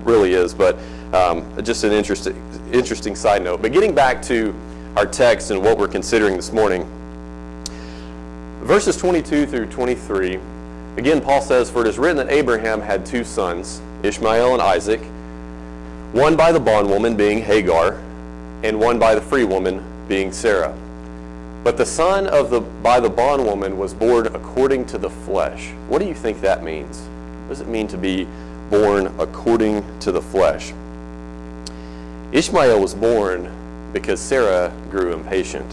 really 0.05 0.33
is, 0.33 0.53
but 0.53 0.77
um, 1.13 1.47
just 1.63 1.85
an 1.85 1.93
interesting, 1.93 2.35
interesting 2.73 3.15
side 3.15 3.45
note. 3.45 3.63
But 3.63 3.71
getting 3.71 3.95
back 3.95 4.23
to 4.23 4.53
our 4.97 5.07
text 5.07 5.53
and 5.53 5.63
what 5.63 5.79
we're 5.79 5.87
considering 5.87 6.35
this 6.35 6.51
morning, 6.51 6.85
verses 8.65 8.97
22 8.97 9.47
through 9.47 9.67
23 9.67 10.41
Again, 10.97 11.21
Paul 11.21 11.41
says, 11.41 11.71
For 11.71 11.81
it 11.81 11.89
is 11.89 11.99
written 11.99 12.17
that 12.19 12.31
Abraham 12.31 12.81
had 12.81 13.05
two 13.05 13.25
sons, 13.25 13.81
Ishmael 14.03 14.53
and 14.53 14.63
Isaac, 14.63 15.01
one 16.13 16.37
by 16.37 16.53
the 16.53 16.61
bondwoman 16.61 17.17
being 17.17 17.43
Hagar, 17.43 17.95
and 18.63 18.79
one 18.79 18.99
by 18.99 19.15
the 19.15 19.21
free 19.21 19.45
woman 19.45 19.83
being 20.07 20.31
Sarah. 20.31 20.77
But 21.65 21.77
the 21.77 21.87
son 21.87 22.27
of 22.29 22.51
the 22.51 22.61
by 22.61 23.01
the 23.01 23.09
bondwoman 23.09 23.77
was 23.77 23.93
born 23.93 24.27
according 24.29 24.85
to 24.87 24.99
the 24.99 25.11
flesh. 25.11 25.73
What 25.89 25.99
do 25.99 26.07
you 26.07 26.15
think 26.15 26.41
that 26.43 26.63
means? 26.63 27.01
What 27.01 27.49
does 27.49 27.61
it 27.63 27.69
mean 27.69 27.89
to 27.89 27.99
be 27.99 28.29
born 28.71 29.13
according 29.19 29.83
to 30.01 30.13
the 30.13 30.23
flesh? 30.23 30.73
Ishmael 32.33 32.81
was 32.81 32.95
born 32.95 33.51
because 33.93 34.21
Sarah 34.21 34.73
grew 34.91 35.13
impatient. 35.13 35.73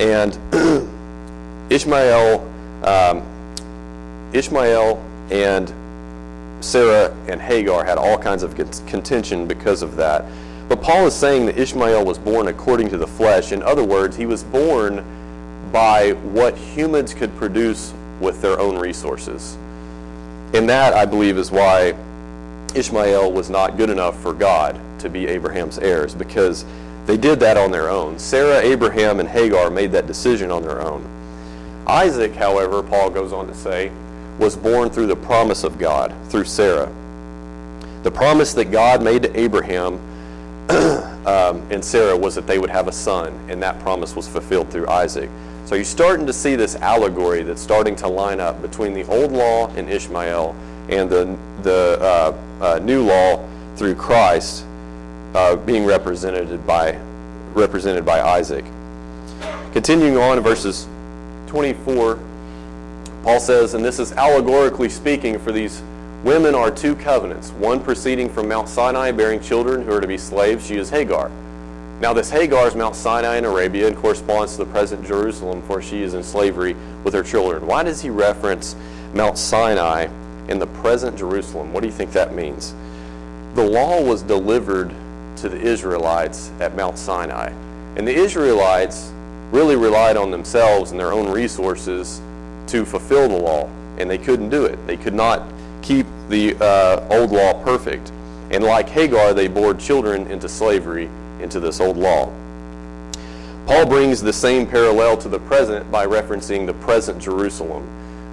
And 0.00 0.38
Ishmael, 1.70 2.40
um, 2.84 3.22
Ishmael 4.32 5.02
and 5.30 5.72
Sarah 6.64 7.14
and 7.28 7.40
Hagar 7.40 7.84
had 7.84 7.98
all 7.98 8.18
kinds 8.18 8.42
of 8.42 8.54
contention 8.54 9.46
because 9.46 9.82
of 9.82 9.96
that. 9.96 10.24
But 10.68 10.82
Paul 10.82 11.06
is 11.06 11.14
saying 11.14 11.46
that 11.46 11.58
Ishmael 11.58 12.04
was 12.04 12.18
born 12.18 12.48
according 12.48 12.90
to 12.90 12.96
the 12.96 13.06
flesh. 13.06 13.50
In 13.52 13.62
other 13.62 13.82
words, 13.82 14.16
he 14.16 14.26
was 14.26 14.44
born 14.44 15.04
by 15.72 16.12
what 16.12 16.56
humans 16.56 17.14
could 17.14 17.34
produce 17.36 17.92
with 18.20 18.40
their 18.42 18.58
own 18.60 18.78
resources. 18.78 19.56
And 20.52 20.68
that, 20.68 20.94
I 20.94 21.06
believe, 21.06 21.38
is 21.38 21.50
why 21.50 21.94
Ishmael 22.74 23.32
was 23.32 23.50
not 23.50 23.76
good 23.76 23.90
enough 23.90 24.20
for 24.20 24.32
God 24.32 24.78
to 25.00 25.08
be 25.08 25.26
Abraham's 25.26 25.78
heirs, 25.78 26.14
because 26.14 26.64
they 27.06 27.16
did 27.16 27.40
that 27.40 27.56
on 27.56 27.70
their 27.70 27.88
own. 27.88 28.18
Sarah, 28.18 28.60
Abraham, 28.60 29.18
and 29.18 29.28
Hagar 29.28 29.70
made 29.70 29.90
that 29.92 30.06
decision 30.06 30.50
on 30.50 30.62
their 30.62 30.82
own. 30.82 31.04
Isaac, 31.86 32.34
however, 32.34 32.82
Paul 32.82 33.10
goes 33.10 33.32
on 33.32 33.46
to 33.46 33.54
say, 33.54 33.90
was 34.38 34.56
born 34.56 34.90
through 34.90 35.06
the 35.06 35.16
promise 35.16 35.64
of 35.64 35.78
God, 35.78 36.14
through 36.28 36.44
Sarah. 36.44 36.90
The 38.02 38.10
promise 38.10 38.54
that 38.54 38.66
God 38.66 39.02
made 39.02 39.22
to 39.22 39.38
Abraham 39.38 40.00
um, 40.70 41.66
and 41.70 41.84
Sarah 41.84 42.16
was 42.16 42.34
that 42.36 42.46
they 42.46 42.58
would 42.58 42.70
have 42.70 42.88
a 42.88 42.92
son, 42.92 43.38
and 43.48 43.62
that 43.62 43.78
promise 43.80 44.14
was 44.14 44.28
fulfilled 44.28 44.70
through 44.70 44.88
Isaac. 44.88 45.28
So 45.66 45.74
you're 45.74 45.84
starting 45.84 46.26
to 46.26 46.32
see 46.32 46.56
this 46.56 46.76
allegory 46.76 47.42
that's 47.42 47.60
starting 47.60 47.94
to 47.96 48.08
line 48.08 48.40
up 48.40 48.62
between 48.62 48.94
the 48.94 49.04
old 49.04 49.32
law 49.32 49.68
and 49.74 49.88
Ishmael 49.88 50.54
and 50.88 51.10
the, 51.10 51.36
the 51.62 51.98
uh, 52.00 52.36
uh, 52.60 52.78
new 52.78 53.04
law 53.04 53.46
through 53.76 53.94
Christ 53.94 54.64
uh, 55.34 55.56
being 55.56 55.84
represented 55.84 56.66
by, 56.66 56.98
represented 57.54 58.04
by 58.04 58.20
Isaac. 58.20 58.64
Continuing 59.72 60.16
on 60.16 60.40
verses 60.40 60.88
24, 61.46 62.18
Paul 63.22 63.38
says, 63.38 63.74
and 63.74 63.84
this 63.84 63.98
is 63.98 64.12
allegorically 64.12 64.88
speaking 64.88 65.38
for 65.38 65.52
these 65.52 65.82
women 66.24 66.54
are 66.54 66.70
two 66.70 66.94
covenants, 66.96 67.50
one 67.52 67.82
proceeding 67.82 68.30
from 68.30 68.48
Mount 68.48 68.68
Sinai 68.68 69.12
bearing 69.12 69.40
children 69.40 69.82
who 69.82 69.92
are 69.92 70.00
to 70.00 70.06
be 70.06 70.16
slaves. 70.16 70.66
She 70.66 70.76
is 70.76 70.88
Hagar. 70.88 71.30
Now 72.00 72.14
this 72.14 72.30
Hagar 72.30 72.66
is 72.66 72.74
Mount 72.74 72.96
Sinai 72.96 73.36
in 73.36 73.44
Arabia 73.44 73.86
and 73.88 73.96
corresponds 73.96 74.52
to 74.52 74.64
the 74.64 74.70
present 74.70 75.06
Jerusalem, 75.06 75.60
for 75.62 75.82
she 75.82 76.02
is 76.02 76.14
in 76.14 76.22
slavery 76.22 76.74
with 77.04 77.12
her 77.12 77.22
children. 77.22 77.66
Why 77.66 77.82
does 77.82 78.00
he 78.00 78.08
reference 78.08 78.74
Mount 79.12 79.36
Sinai 79.36 80.08
in 80.48 80.58
the 80.58 80.66
present 80.66 81.18
Jerusalem? 81.18 81.74
What 81.74 81.82
do 81.82 81.88
you 81.88 81.92
think 81.92 82.12
that 82.12 82.34
means? 82.34 82.74
The 83.54 83.68
law 83.68 84.02
was 84.02 84.22
delivered 84.22 84.94
to 85.36 85.50
the 85.50 85.60
Israelites 85.60 86.50
at 86.58 86.74
Mount 86.74 86.96
Sinai. 86.96 87.52
And 87.96 88.08
the 88.08 88.14
Israelites 88.14 89.12
really 89.50 89.76
relied 89.76 90.16
on 90.16 90.30
themselves 90.30 90.92
and 90.92 90.98
their 90.98 91.12
own 91.12 91.30
resources 91.30 92.22
to 92.70 92.84
fulfill 92.84 93.28
the 93.28 93.36
law, 93.36 93.68
and 93.98 94.08
they 94.08 94.18
couldn't 94.18 94.48
do 94.48 94.64
it. 94.64 94.78
They 94.86 94.96
could 94.96 95.14
not 95.14 95.42
keep 95.82 96.06
the 96.28 96.56
uh, 96.56 97.06
old 97.10 97.32
law 97.32 97.62
perfect. 97.64 98.10
And 98.50 98.64
like 98.64 98.88
Hagar, 98.88 99.34
they 99.34 99.48
bore 99.48 99.74
children 99.74 100.26
into 100.28 100.48
slavery, 100.48 101.08
into 101.40 101.60
this 101.60 101.80
old 101.80 101.96
law. 101.96 102.32
Paul 103.66 103.86
brings 103.86 104.20
the 104.20 104.32
same 104.32 104.66
parallel 104.66 105.16
to 105.18 105.28
the 105.28 105.38
present 105.38 105.90
by 105.90 106.06
referencing 106.06 106.66
the 106.66 106.74
present 106.74 107.20
Jerusalem. 107.22 107.86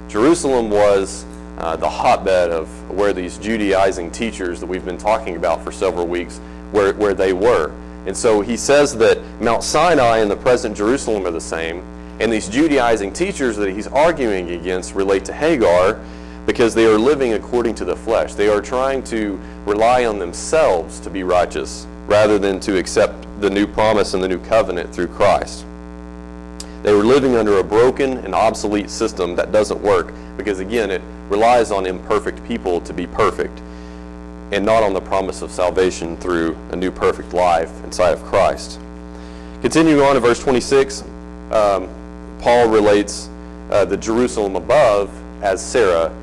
Jerusalem 0.08 0.70
was 0.70 1.24
uh, 1.58 1.76
the 1.76 1.88
hotbed 1.88 2.50
of 2.50 2.68
where 2.90 3.12
these 3.12 3.38
Judaizing 3.38 4.10
teachers 4.10 4.60
that 4.60 4.66
we've 4.66 4.84
been 4.84 4.98
talking 4.98 5.36
about 5.36 5.62
for 5.62 5.70
several 5.70 6.06
weeks, 6.06 6.38
where, 6.72 6.92
where 6.94 7.14
they 7.14 7.32
were. 7.32 7.72
And 8.06 8.16
so 8.16 8.40
he 8.40 8.56
says 8.56 8.96
that 8.98 9.18
Mount 9.40 9.62
Sinai 9.62 10.18
and 10.18 10.30
the 10.30 10.36
present 10.36 10.76
Jerusalem 10.76 11.26
are 11.26 11.30
the 11.30 11.40
same, 11.40 11.82
and 12.20 12.32
these 12.32 12.48
Judaizing 12.48 13.12
teachers 13.12 13.56
that 13.56 13.70
he's 13.70 13.86
arguing 13.86 14.50
against 14.50 14.94
relate 14.94 15.24
to 15.26 15.32
Hagar 15.32 16.00
because 16.46 16.74
they 16.74 16.86
are 16.86 16.98
living 16.98 17.34
according 17.34 17.74
to 17.76 17.84
the 17.84 17.94
flesh. 17.94 18.34
They 18.34 18.48
are 18.48 18.60
trying 18.60 19.04
to 19.04 19.38
rely 19.66 20.06
on 20.06 20.18
themselves 20.18 20.98
to 21.00 21.10
be 21.10 21.22
righteous 21.22 21.86
rather 22.06 22.38
than 22.38 22.58
to 22.60 22.78
accept 22.78 23.26
the 23.40 23.50
new 23.50 23.66
promise 23.66 24.14
and 24.14 24.22
the 24.22 24.28
new 24.28 24.38
covenant 24.38 24.92
through 24.94 25.08
Christ. 25.08 25.64
They 26.82 26.94
were 26.94 27.04
living 27.04 27.36
under 27.36 27.58
a 27.58 27.64
broken 27.64 28.18
and 28.18 28.34
obsolete 28.34 28.88
system 28.88 29.36
that 29.36 29.52
doesn't 29.52 29.80
work 29.80 30.12
because, 30.36 30.58
again, 30.60 30.90
it 30.90 31.02
relies 31.28 31.70
on 31.70 31.86
imperfect 31.86 32.42
people 32.46 32.80
to 32.80 32.92
be 32.94 33.06
perfect 33.06 33.58
and 34.50 34.64
not 34.64 34.82
on 34.82 34.94
the 34.94 35.00
promise 35.00 35.42
of 35.42 35.50
salvation 35.50 36.16
through 36.16 36.56
a 36.70 36.76
new 36.76 36.90
perfect 36.90 37.34
life 37.34 37.84
inside 37.84 38.12
of 38.12 38.22
Christ. 38.24 38.80
Continuing 39.60 40.00
on 40.00 40.14
to 40.14 40.20
verse 40.20 40.42
26, 40.42 41.02
um, 41.50 41.88
Paul 42.38 42.68
relates 42.68 43.28
uh, 43.70 43.84
the 43.84 43.96
Jerusalem 43.96 44.56
above 44.56 45.10
as 45.42 45.64
Sarah 45.64 46.14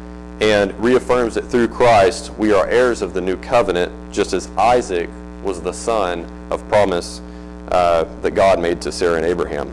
and 0.42 0.78
reaffirms 0.80 1.36
that 1.36 1.44
through 1.44 1.68
Christ 1.70 2.32
we 2.38 2.52
are 2.52 2.68
heirs 2.68 3.02
of 3.02 3.14
the 3.14 3.22
new 3.22 3.38
covenant, 3.38 3.92
just 4.12 4.34
as 4.34 4.48
Isaac 4.58 5.10
was 5.44 5.62
the 5.62 5.72
son 5.72 6.26
of 6.52 6.68
promise 6.68 7.22
uh, 7.70 8.06
that 8.22 8.32
God 8.32 8.60
made 8.60 8.82
to 8.82 8.92
Sarah 8.92 9.16
and 9.16 9.26
Abraham. 9.26 9.70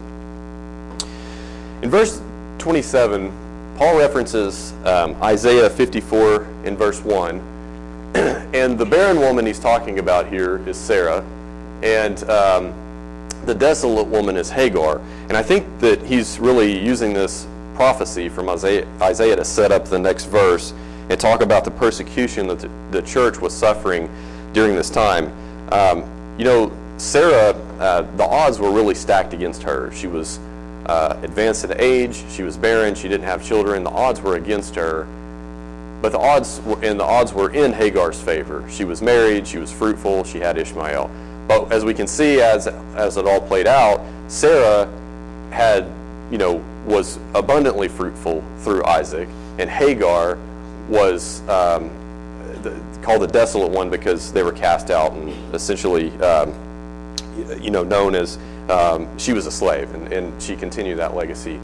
In 1.82 1.90
verse 1.90 2.20
27, 2.58 3.32
Paul 3.76 3.99
references 3.99 4.72
um, 4.84 5.20
Isaiah 5.22 5.68
54 5.68 6.46
in 6.64 6.76
verse 6.76 7.00
1. 7.00 7.40
and 8.14 8.78
the 8.78 8.84
barren 8.84 9.18
woman 9.18 9.46
he's 9.46 9.58
talking 9.58 9.99
about 9.99 10.28
here 10.28 10.58
is 10.68 10.76
Sarah. 10.76 11.25
And 11.82 12.22
um, 12.30 12.72
the 13.45 13.55
desolate 13.55 14.07
woman 14.07 14.37
is 14.37 14.50
Hagar. 14.50 15.00
And 15.29 15.37
I 15.37 15.43
think 15.43 15.67
that 15.81 16.02
he's 16.02 16.38
really 16.38 16.79
using 16.79 17.12
this 17.12 17.47
prophecy 17.75 18.29
from 18.29 18.49
Isaiah, 18.49 18.87
Isaiah 19.00 19.37
to 19.37 19.45
set 19.45 19.73
up 19.73 19.87
the 19.87 19.99
next 19.99 20.26
verse 20.26 20.73
and 21.09 21.19
talk 21.19 21.43
about 21.43 21.64
the 21.64 21.71
persecution 21.71 22.47
that 22.49 22.61
the, 22.61 22.71
the 22.91 23.02
church 23.02 23.41
was 23.41 23.52
suffering 23.55 24.09
during 24.52 24.76
this 24.76 24.91
time. 24.91 25.33
Um, 25.73 26.05
you 26.38 26.45
know, 26.45 26.73
Sarah, 26.99 27.50
uh, 27.81 28.02
the 28.17 28.25
odds 28.25 28.59
were 28.59 28.71
really 28.71 28.95
stacked 28.95 29.35
against 29.35 29.62
her. 29.62 29.91
She 29.93 30.07
was 30.07 30.38
uh, 30.87 31.19
advanced 31.23 31.64
in 31.64 31.75
age, 31.79 32.23
she 32.31 32.43
was 32.43 32.57
barren, 32.57 32.95
she 32.95 33.09
didn't 33.09 33.25
have 33.25 33.45
children. 33.45 33.83
The 33.83 33.91
odds 33.91 34.21
were 34.21 34.37
against 34.37 34.75
her. 34.76 35.07
But 36.00 36.12
the 36.12 36.19
odds 36.19 36.61
were, 36.61 36.83
and 36.85 36.99
the 36.99 37.05
odds 37.05 37.33
were 37.33 37.50
in 37.50 37.73
Hagar's 37.73 38.21
favor. 38.21 38.64
She 38.69 38.85
was 38.85 39.02
married, 39.02 39.47
she 39.47 39.59
was 39.59 39.73
fruitful, 39.73 40.25
she 40.25 40.38
had 40.38 40.59
Ishmael. 40.59 41.11
But 41.49 41.72
as 41.72 41.84
we 41.84 41.94
can 41.94 42.06
see, 42.06 42.40
as 42.40 42.66
as 42.96 43.16
it 43.16 43.26
all 43.26 43.40
played 43.40 43.66
out, 43.66 44.00
Sarah 44.28 44.88
had, 45.50 45.90
you 46.30 46.38
know, 46.38 46.62
was 46.87 47.18
abundantly 47.34 47.88
fruitful 47.88 48.42
through 48.58 48.84
Isaac, 48.84 49.28
and 49.58 49.68
Hagar 49.68 50.38
was 50.88 51.40
um, 51.49 51.90
the, 52.62 52.80
called 53.02 53.22
the 53.22 53.26
desolate 53.26 53.70
one 53.70 53.90
because 53.90 54.32
they 54.32 54.42
were 54.42 54.52
cast 54.52 54.90
out 54.90 55.12
and 55.12 55.54
essentially, 55.54 56.11
um, 56.20 56.52
you 57.61 57.70
know, 57.70 57.82
known 57.82 58.14
as 58.14 58.38
um, 58.68 59.06
she 59.18 59.32
was 59.32 59.46
a 59.46 59.50
slave, 59.50 59.92
and, 59.94 60.12
and 60.12 60.42
she 60.42 60.56
continued 60.56 60.99
that 60.99 61.14
legacy 61.14 61.61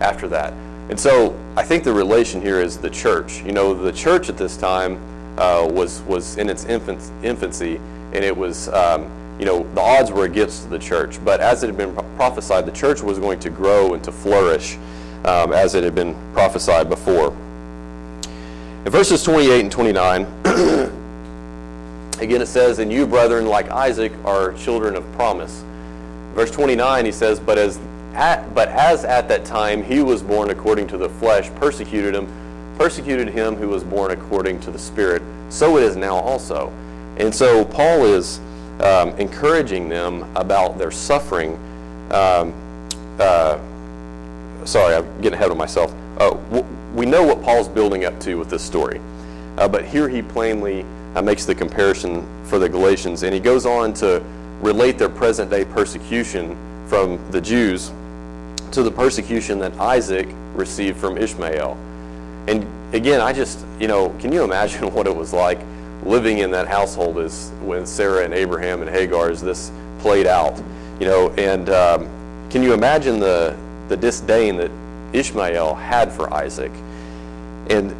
after 0.00 0.28
that. 0.28 0.52
And 0.88 0.98
so 0.98 1.34
I 1.56 1.62
think 1.62 1.84
the 1.84 1.92
relation 1.92 2.42
here 2.42 2.60
is 2.60 2.76
the 2.76 2.90
church. 2.90 3.42
You 3.42 3.52
know, 3.52 3.72
the 3.72 3.92
church 3.92 4.28
at 4.28 4.36
this 4.36 4.56
time 4.56 5.00
uh, 5.38 5.66
was 5.70 6.02
was 6.02 6.36
in 6.36 6.50
its 6.50 6.64
infancy, 6.64 7.76
and 8.12 8.24
it 8.24 8.36
was 8.36 8.68
um, 8.68 9.10
you 9.42 9.46
know, 9.46 9.64
the 9.74 9.80
odds 9.80 10.12
were 10.12 10.24
against 10.24 10.70
the 10.70 10.78
church. 10.78 11.18
But 11.24 11.40
as 11.40 11.64
it 11.64 11.66
had 11.66 11.76
been 11.76 11.92
prophesied, 12.14 12.64
the 12.64 12.70
church 12.70 13.02
was 13.02 13.18
going 13.18 13.40
to 13.40 13.50
grow 13.50 13.94
and 13.94 14.04
to 14.04 14.12
flourish 14.12 14.76
um, 15.24 15.52
as 15.52 15.74
it 15.74 15.82
had 15.82 15.96
been 15.96 16.14
prophesied 16.32 16.88
before. 16.88 17.36
In 18.84 18.92
verses 18.92 19.24
28 19.24 19.60
and 19.62 19.72
29, 19.72 20.22
again 22.20 22.40
it 22.40 22.46
says, 22.46 22.78
And 22.78 22.92
you, 22.92 23.04
brethren, 23.04 23.46
like 23.46 23.68
Isaac, 23.68 24.12
are 24.24 24.52
children 24.52 24.94
of 24.94 25.02
promise. 25.14 25.64
Verse 26.34 26.52
29, 26.52 27.04
he 27.04 27.10
says, 27.10 27.40
But 27.40 27.58
as 27.58 27.80
at, 28.14 28.54
but 28.54 28.68
as 28.68 29.04
at 29.04 29.26
that 29.26 29.44
time 29.44 29.82
he 29.82 30.02
was 30.02 30.22
born 30.22 30.50
according 30.50 30.86
to 30.86 30.96
the 30.96 31.08
flesh, 31.08 31.50
persecuted 31.56 32.14
him, 32.14 32.28
persecuted 32.78 33.26
him 33.26 33.56
who 33.56 33.68
was 33.68 33.82
born 33.82 34.12
according 34.12 34.60
to 34.60 34.70
the 34.70 34.78
Spirit, 34.78 35.20
so 35.48 35.78
it 35.78 35.82
is 35.82 35.96
now 35.96 36.14
also. 36.14 36.72
And 37.16 37.34
so 37.34 37.64
Paul 37.64 38.04
is 38.04 38.40
um, 38.82 39.10
encouraging 39.18 39.88
them 39.88 40.24
about 40.36 40.78
their 40.78 40.90
suffering. 40.90 41.54
Um, 42.10 42.52
uh, 43.18 43.58
sorry, 44.64 44.96
I'm 44.96 45.20
getting 45.20 45.34
ahead 45.34 45.50
of 45.50 45.56
myself. 45.56 45.94
Uh, 46.18 46.36
we 46.94 47.06
know 47.06 47.24
what 47.24 47.42
Paul's 47.42 47.68
building 47.68 48.04
up 48.04 48.18
to 48.20 48.34
with 48.34 48.50
this 48.50 48.62
story. 48.62 49.00
Uh, 49.56 49.68
but 49.68 49.84
here 49.84 50.08
he 50.08 50.22
plainly 50.22 50.84
uh, 51.14 51.22
makes 51.22 51.44
the 51.44 51.54
comparison 51.54 52.26
for 52.44 52.58
the 52.58 52.68
Galatians, 52.68 53.22
and 53.22 53.32
he 53.32 53.40
goes 53.40 53.66
on 53.66 53.92
to 53.94 54.22
relate 54.60 54.98
their 54.98 55.08
present 55.08 55.50
day 55.50 55.64
persecution 55.64 56.56
from 56.88 57.18
the 57.30 57.40
Jews 57.40 57.92
to 58.72 58.82
the 58.82 58.90
persecution 58.90 59.58
that 59.58 59.72
Isaac 59.74 60.28
received 60.54 60.98
from 60.98 61.18
Ishmael. 61.18 61.76
And 62.48 62.66
again, 62.94 63.20
I 63.20 63.32
just, 63.32 63.64
you 63.78 63.88
know, 63.88 64.10
can 64.18 64.32
you 64.32 64.42
imagine 64.42 64.90
what 64.94 65.06
it 65.06 65.14
was 65.14 65.32
like 65.32 65.58
living 66.04 66.38
in 66.38 66.50
that 66.50 66.68
household 66.68 67.18
is 67.18 67.50
when 67.62 67.86
Sarah 67.86 68.24
and 68.24 68.34
Abraham 68.34 68.82
and 68.82 68.90
Hagar 68.90 69.30
as 69.30 69.40
this 69.40 69.70
played 69.98 70.26
out, 70.26 70.60
you 70.98 71.06
know, 71.06 71.30
and 71.38 71.70
um, 71.70 72.08
can 72.50 72.62
you 72.62 72.74
imagine 72.74 73.18
the, 73.18 73.56
the 73.88 73.96
disdain 73.96 74.56
that 74.56 74.70
Ishmael 75.12 75.74
had 75.74 76.12
for 76.12 76.32
Isaac? 76.32 76.72
And, 77.70 77.94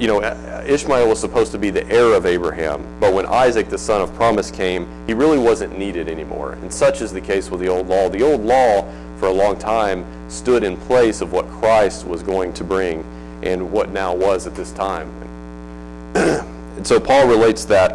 you 0.00 0.06
know, 0.06 0.22
Ishmael 0.66 1.08
was 1.08 1.20
supposed 1.20 1.52
to 1.52 1.58
be 1.58 1.70
the 1.70 1.86
heir 1.90 2.14
of 2.14 2.24
Abraham, 2.24 2.84
but 3.00 3.12
when 3.12 3.26
Isaac, 3.26 3.68
the 3.68 3.78
son 3.78 4.00
of 4.00 4.14
promise, 4.14 4.50
came, 4.50 4.88
he 5.06 5.14
really 5.14 5.38
wasn't 5.38 5.76
needed 5.78 6.08
anymore. 6.08 6.52
And 6.52 6.72
such 6.72 7.02
is 7.02 7.12
the 7.12 7.20
case 7.20 7.50
with 7.50 7.60
the 7.60 7.68
old 7.68 7.88
law. 7.88 8.08
The 8.08 8.22
old 8.22 8.42
law, 8.42 8.90
for 9.18 9.26
a 9.26 9.32
long 9.32 9.58
time, 9.58 10.06
stood 10.30 10.62
in 10.62 10.76
place 10.76 11.20
of 11.20 11.32
what 11.32 11.46
Christ 11.48 12.06
was 12.06 12.22
going 12.22 12.52
to 12.54 12.64
bring 12.64 13.04
and 13.42 13.70
what 13.72 13.90
now 13.90 14.14
was 14.14 14.46
at 14.46 14.54
this 14.54 14.72
time. 14.72 15.10
And 16.80 16.86
so 16.86 16.98
Paul 16.98 17.28
relates 17.28 17.66
that 17.66 17.94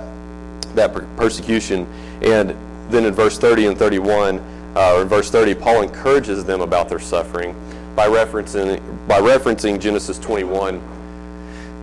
that 0.76 0.94
persecution, 1.18 1.88
and 2.22 2.56
then 2.92 3.06
in 3.06 3.16
verse 3.16 3.40
30 3.40 3.66
and 3.66 3.76
31, 3.76 4.38
uh, 4.76 4.94
or 4.94 5.02
in 5.02 5.08
verse 5.08 5.32
30, 5.32 5.56
Paul 5.56 5.82
encourages 5.82 6.46
them 6.46 6.62
about 6.62 6.88
their 6.88 7.00
suffering 7.00 7.56
by 7.96 8.08
referencing 8.08 8.80
by 9.08 9.20
referencing 9.20 9.80
Genesis 9.80 10.20
21. 10.20 10.80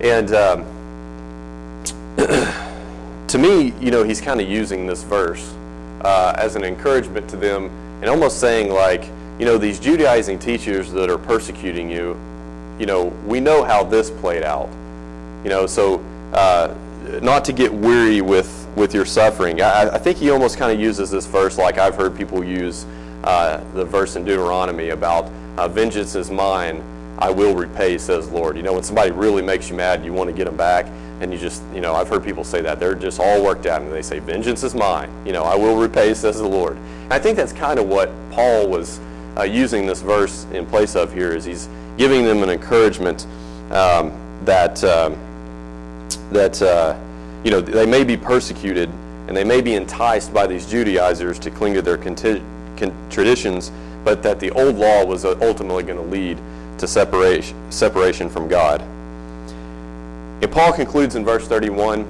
And 0.01 0.33
um, 0.33 0.65
to 3.27 3.37
me, 3.37 3.75
you 3.81 3.91
know, 3.91 4.05
he's 4.05 4.21
kind 4.21 4.41
of 4.41 4.49
using 4.49 4.87
this 4.87 5.03
verse 5.03 5.53
uh, 6.03 6.35
as 6.39 6.55
an 6.55 6.63
encouragement 6.63 7.29
to 7.31 7.37
them, 7.37 7.65
and 8.01 8.09
almost 8.09 8.39
saying 8.39 8.71
like, 8.71 9.07
you 9.41 9.45
know, 9.45 9.59
these 9.59 9.81
Judaizing 9.81 10.39
teachers 10.39 10.93
that 10.93 11.11
are 11.11 11.19
persecuting 11.19 11.91
you, 11.91 12.17
you 12.79 12.87
know, 12.87 13.07
we 13.27 13.41
know 13.41 13.65
how 13.65 13.83
this 13.83 14.09
played 14.09 14.45
out. 14.45 14.69
You 15.43 15.51
know, 15.51 15.67
so 15.67 16.01
uh, 16.33 16.75
not 17.23 17.45
to 17.47 17.53
get 17.53 17.73
weary 17.73 18.21
with 18.21 18.59
with 18.77 18.95
your 18.95 19.05
suffering. 19.05 19.61
I, 19.61 19.95
I 19.95 19.99
think 19.99 20.17
he 20.17 20.31
almost 20.31 20.57
kind 20.57 20.73
of 20.73 20.81
uses 20.81 21.11
this 21.11 21.27
verse 21.27 21.59
like 21.59 21.77
I've 21.79 21.95
heard 21.95 22.17
people 22.17 22.43
use 22.43 22.87
uh, 23.25 23.63
the 23.75 23.85
verse 23.85 24.17
in 24.17 24.25
Deuteronomy 24.25 24.91
about 24.91 25.31
uh, 25.59 25.69
vengeance 25.69 26.15
is 26.15 26.31
mine, 26.31 26.83
I 27.19 27.31
will 27.31 27.55
repay, 27.55 27.99
says 27.99 28.29
Lord. 28.31 28.57
You 28.57 28.63
know, 28.63 28.73
when 28.73 28.83
somebody 28.83 29.11
really 29.11 29.43
makes 29.43 29.69
you 29.69 29.77
mad, 29.77 30.05
you 30.05 30.13
want 30.13 30.29
to 30.29 30.35
get 30.35 30.47
them 30.47 30.57
back, 30.57 30.87
and 31.21 31.33
you 31.33 31.39
just, 31.39 31.63
you 31.75 31.81
know, 31.81 31.95
I've 31.95 32.09
heard 32.09 32.25
people 32.25 32.43
say 32.43 32.63
that. 32.63 32.81
They're 32.81 32.95
just 32.95 33.21
all 33.21 33.45
worked 33.45 33.67
out, 33.67 33.83
and 33.83 33.93
they 33.93 34.03
say, 34.03 34.19
vengeance 34.19 34.63
is 34.63 34.75
mine. 34.75 35.11
You 35.27 35.33
know, 35.33 35.45
I 35.45 35.55
will 35.55 35.77
repay, 35.77 36.15
says 36.15 36.39
the 36.39 36.49
Lord. 36.49 36.77
And 36.77 37.13
I 37.13 37.19
think 37.19 37.37
that's 37.37 37.53
kind 37.53 37.79
of 37.79 37.87
what 37.87 38.11
Paul 38.31 38.69
was 38.69 38.99
uh, 39.37 39.43
using 39.43 39.87
this 39.87 40.01
verse 40.01 40.47
in 40.53 40.67
place 40.67 40.97
of 40.97 41.13
here, 41.13 41.33
is 41.33 41.45
he's 41.45 41.69
giving 41.97 42.25
them 42.25 42.43
an 42.43 42.49
encouragement 42.49 43.27
um, 43.71 44.11
that, 44.45 44.83
um, 44.83 45.17
that 46.33 46.61
uh, 46.63 46.99
you 47.45 47.51
know, 47.51 47.61
they 47.61 47.87
may 47.87 48.05
be 48.05 48.17
persecuted, 48.17 48.89
and 49.27 49.37
they 49.37 49.45
may 49.45 49.61
be 49.61 49.75
enticed 49.75 50.33
by 50.33 50.47
these 50.47 50.67
Judaizers 50.67 51.39
to 51.41 51.51
cling 51.51 51.75
to 51.75 51.83
their 51.83 51.97
conti- 51.97 52.43
traditions, 53.11 53.73
but 54.05 54.23
that 54.23 54.41
the 54.41 54.51
old 54.53 54.77
law 54.77 55.05
was 55.05 55.25
ultimately 55.25 55.83
going 55.83 55.99
to 55.99 56.05
lead 56.05 56.39
to 56.79 56.87
separation, 56.87 57.71
separation 57.71 58.29
from 58.29 58.49
God. 58.49 58.81
And 60.43 60.51
Paul 60.51 60.73
concludes 60.73 61.15
in 61.15 61.25
verse 61.25 61.47
31 61.47 62.05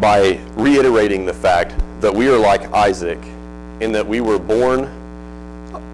by 0.00 0.38
reiterating 0.54 1.24
the 1.24 1.32
fact 1.32 1.74
that 2.00 2.12
we 2.12 2.28
are 2.28 2.38
like 2.38 2.62
Isaac 2.72 3.18
in 3.80 3.92
that 3.92 4.06
we 4.06 4.20
were 4.20 4.38
born 4.38 4.84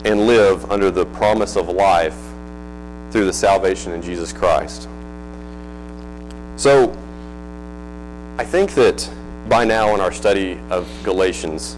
and 0.04 0.26
live 0.26 0.70
under 0.70 0.90
the 0.90 1.06
promise 1.06 1.56
of 1.56 1.68
life 1.68 2.16
through 3.10 3.24
the 3.24 3.32
salvation 3.32 3.92
in 3.92 4.02
Jesus 4.02 4.32
Christ. 4.32 4.88
So, 6.58 6.90
I 8.36 8.44
think 8.44 8.74
that 8.74 9.08
by 9.48 9.64
now 9.64 9.94
in 9.94 10.00
our 10.00 10.10
study 10.10 10.58
of 10.70 10.88
Galatians, 11.04 11.76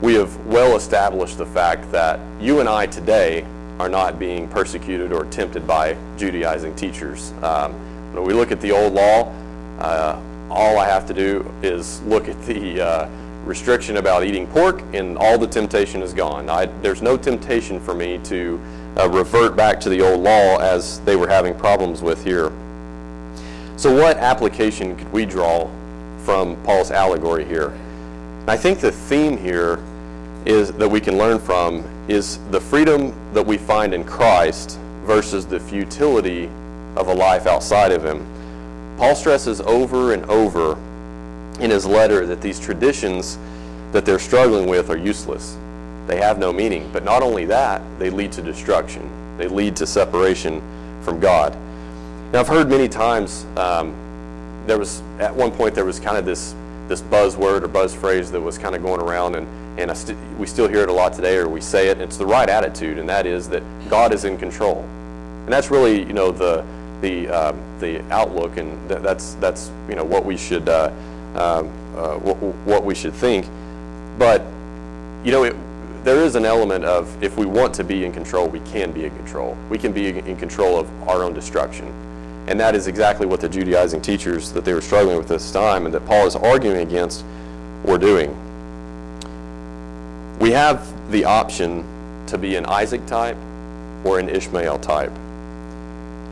we 0.00 0.14
have 0.14 0.46
well 0.46 0.76
established 0.76 1.36
the 1.36 1.46
fact 1.46 1.90
that 1.90 2.20
you 2.40 2.60
and 2.60 2.68
I 2.68 2.86
today 2.86 3.44
are 3.80 3.88
not 3.88 4.20
being 4.20 4.46
persecuted 4.46 5.12
or 5.12 5.24
tempted 5.24 5.66
by 5.66 5.96
Judaizing 6.16 6.76
teachers. 6.76 7.32
Um, 7.42 7.72
when 8.14 8.22
we 8.22 8.32
look 8.32 8.52
at 8.52 8.60
the 8.60 8.70
old 8.70 8.92
law, 8.92 9.34
uh, 9.80 10.22
all 10.48 10.78
I 10.78 10.86
have 10.86 11.06
to 11.06 11.12
do 11.12 11.52
is 11.64 12.00
look 12.02 12.28
at 12.28 12.40
the 12.46 12.80
uh, 12.80 13.08
restriction 13.44 13.96
about 13.96 14.22
eating 14.22 14.46
pork, 14.46 14.80
and 14.92 15.18
all 15.18 15.38
the 15.38 15.48
temptation 15.48 16.02
is 16.02 16.14
gone. 16.14 16.48
I, 16.48 16.66
there's 16.82 17.02
no 17.02 17.16
temptation 17.16 17.80
for 17.80 17.94
me 17.94 18.20
to 18.26 18.60
uh, 18.96 19.08
revert 19.08 19.56
back 19.56 19.80
to 19.80 19.88
the 19.88 20.00
old 20.00 20.20
law 20.20 20.58
as 20.58 21.00
they 21.00 21.16
were 21.16 21.26
having 21.26 21.52
problems 21.52 22.00
with 22.00 22.24
here. 22.24 22.52
So, 23.80 23.90
what 23.90 24.18
application 24.18 24.94
could 24.94 25.10
we 25.10 25.24
draw 25.24 25.66
from 26.26 26.62
Paul's 26.64 26.90
allegory 26.90 27.46
here? 27.46 27.72
I 28.46 28.54
think 28.54 28.78
the 28.78 28.92
theme 28.92 29.38
here 29.38 29.82
is 30.44 30.70
that 30.72 30.86
we 30.86 31.00
can 31.00 31.16
learn 31.16 31.38
from 31.38 31.82
is 32.06 32.36
the 32.50 32.60
freedom 32.60 33.14
that 33.32 33.46
we 33.46 33.56
find 33.56 33.94
in 33.94 34.04
Christ 34.04 34.78
versus 35.06 35.46
the 35.46 35.58
futility 35.58 36.44
of 36.94 37.08
a 37.08 37.14
life 37.14 37.46
outside 37.46 37.90
of 37.90 38.04
him. 38.04 38.22
Paul 38.98 39.14
stresses 39.14 39.62
over 39.62 40.12
and 40.12 40.26
over 40.26 40.72
in 41.58 41.70
his 41.70 41.86
letter 41.86 42.26
that 42.26 42.42
these 42.42 42.60
traditions 42.60 43.38
that 43.92 44.04
they're 44.04 44.18
struggling 44.18 44.68
with 44.68 44.90
are 44.90 44.98
useless. 44.98 45.56
They 46.06 46.18
have 46.18 46.38
no 46.38 46.52
meaning. 46.52 46.90
But 46.92 47.02
not 47.02 47.22
only 47.22 47.46
that, 47.46 47.80
they 47.98 48.10
lead 48.10 48.32
to 48.32 48.42
destruction. 48.42 49.08
They 49.38 49.48
lead 49.48 49.74
to 49.76 49.86
separation 49.86 50.60
from 51.02 51.18
God. 51.18 51.56
Now, 52.32 52.38
I've 52.38 52.48
heard 52.48 52.68
many 52.68 52.88
times 52.88 53.44
um, 53.56 53.92
there 54.66 54.78
was 54.78 55.02
at 55.18 55.34
one 55.34 55.50
point 55.50 55.74
there 55.74 55.84
was 55.84 55.98
kind 55.98 56.16
of 56.16 56.24
this 56.24 56.54
this 56.86 57.02
buzzword 57.02 57.62
or 57.62 57.68
buzz 57.68 57.92
phrase 57.92 58.30
that 58.30 58.40
was 58.40 58.56
kind 58.56 58.76
of 58.76 58.82
going 58.82 59.00
around, 59.00 59.34
and 59.34 59.48
and 59.80 59.96
st 59.96 60.16
we 60.38 60.46
still 60.46 60.68
hear 60.68 60.82
it 60.82 60.88
a 60.88 60.92
lot 60.92 61.12
today, 61.12 61.38
or 61.38 61.48
we 61.48 61.60
say 61.60 61.88
it. 61.88 62.00
it's 62.00 62.16
the 62.16 62.26
right 62.26 62.48
attitude, 62.48 62.98
and 62.98 63.08
that 63.08 63.26
is 63.26 63.48
that 63.48 63.64
God 63.88 64.12
is 64.12 64.24
in 64.24 64.38
control, 64.38 64.84
and 65.44 65.48
that's 65.48 65.72
really 65.72 66.04
you 66.04 66.12
know 66.12 66.30
the 66.30 66.64
the 67.00 67.26
um, 67.28 67.58
the 67.80 68.00
outlook, 68.12 68.58
and 68.58 68.88
th 68.88 69.02
that's 69.02 69.34
that's 69.40 69.72
you 69.88 69.96
know 69.96 70.04
what 70.04 70.24
we 70.24 70.36
should 70.36 70.68
uh, 70.68 70.92
um, 71.34 71.68
uh, 71.96 72.14
what, 72.64 72.84
we 72.84 72.94
should 72.94 73.14
think. 73.14 73.44
But 74.18 74.42
you 75.24 75.32
know, 75.32 75.42
it, 75.42 75.56
there 76.04 76.22
is 76.22 76.36
an 76.36 76.44
element 76.44 76.84
of 76.84 77.10
if 77.24 77.36
we 77.36 77.46
want 77.46 77.74
to 77.74 77.82
be 77.82 78.04
in 78.04 78.12
control, 78.12 78.46
we 78.46 78.60
can 78.60 78.92
be 78.92 79.04
in 79.06 79.16
control. 79.16 79.56
We 79.68 79.78
can 79.78 79.92
be 79.92 80.08
in 80.08 80.36
control 80.36 80.78
of 80.78 80.86
our 81.08 81.24
own 81.24 81.34
destruction. 81.34 81.92
And 82.50 82.58
that 82.58 82.74
is 82.74 82.88
exactly 82.88 83.26
what 83.26 83.40
the 83.40 83.48
Judaizing 83.48 84.02
teachers 84.02 84.50
that 84.50 84.64
they 84.64 84.74
were 84.74 84.80
struggling 84.80 85.16
with 85.16 85.28
this 85.28 85.52
time 85.52 85.86
and 85.86 85.94
that 85.94 86.04
Paul 86.04 86.26
is 86.26 86.34
arguing 86.34 86.78
against 86.78 87.24
were 87.84 87.96
doing. 87.96 88.36
We 90.40 90.50
have 90.50 91.12
the 91.12 91.24
option 91.24 91.84
to 92.26 92.36
be 92.36 92.56
an 92.56 92.66
Isaac 92.66 93.06
type 93.06 93.36
or 94.02 94.18
an 94.18 94.28
Ishmael 94.28 94.80
type. 94.80 95.12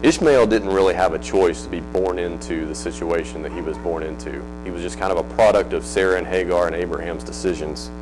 Ishmael 0.02 0.48
didn't 0.48 0.70
really 0.70 0.94
have 0.94 1.14
a 1.14 1.20
choice 1.20 1.62
to 1.62 1.68
be 1.68 1.80
born 1.80 2.18
into 2.18 2.66
the 2.66 2.74
situation 2.74 3.40
that 3.42 3.52
he 3.52 3.60
was 3.60 3.78
born 3.78 4.02
into. 4.02 4.42
He 4.64 4.72
was 4.72 4.82
just 4.82 4.98
kind 4.98 5.12
of 5.12 5.18
a 5.18 5.34
product 5.34 5.72
of 5.72 5.84
Sarah 5.84 6.18
and 6.18 6.26
Hagar 6.26 6.66
and 6.66 6.74
Abraham's 6.74 7.22
decisions. 7.22 7.92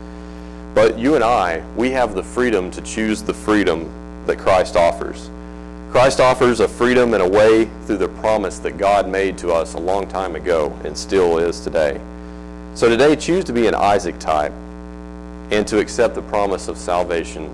But 0.75 0.99
you 0.99 1.17
and 1.17 1.25
I, 1.25 1.63
we 1.77 1.91
have 1.91 2.15
the 2.15 2.23
freedom 2.23 2.71
to 2.71 2.81
choose 2.81 3.23
the 3.23 3.35
freedom 3.35 3.91
that 4.25 4.39
Christ 4.39 4.75
offers. 4.75 5.29
Christ 5.91 6.21
offers 6.21 6.61
a 6.61 6.69
freedom 6.69 7.15
and 7.15 7.23
a 7.23 7.29
way 7.29 7.71
through 7.87 7.99
the 7.99 8.09
promise 8.09 8.59
that 8.59 8.77
God 8.77 9.09
made 9.09 9.39
to 9.39 9.53
us 9.53 9.75
a 9.75 9.79
long 9.79 10.09
time 10.09 10.35
ago 10.35 10.77
and 10.85 10.99
still 10.99 11.39
is 11.39 11.61
today. 11.61 12.01
So 12.75 12.89
today, 12.89 13.17
choose 13.17 13.45
to 13.45 13.53
be 13.53 13.67
an 13.69 13.75
Isaac 13.75 14.19
type 14.19 14.53
and 15.51 15.67
to 15.69 15.79
accept 15.79 16.15
the 16.15 16.23
promise 16.23 16.69
of 16.69 16.77
salvation 16.77 17.49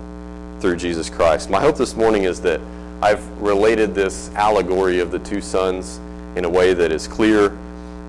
through 0.59 0.77
Jesus 0.77 1.09
Christ. 1.09 1.49
My 1.49 1.61
hope 1.61 1.77
this 1.77 1.95
morning 1.95 2.23
is 2.23 2.41
that 2.41 2.59
I've 3.01 3.25
related 3.41 3.93
this 3.93 4.29
allegory 4.33 4.99
of 4.99 5.11
the 5.11 5.19
two 5.19 5.39
sons 5.39 5.99
in 6.35 6.43
a 6.43 6.49
way 6.49 6.73
that 6.73 6.91
is 6.91 7.07
clear 7.07 7.55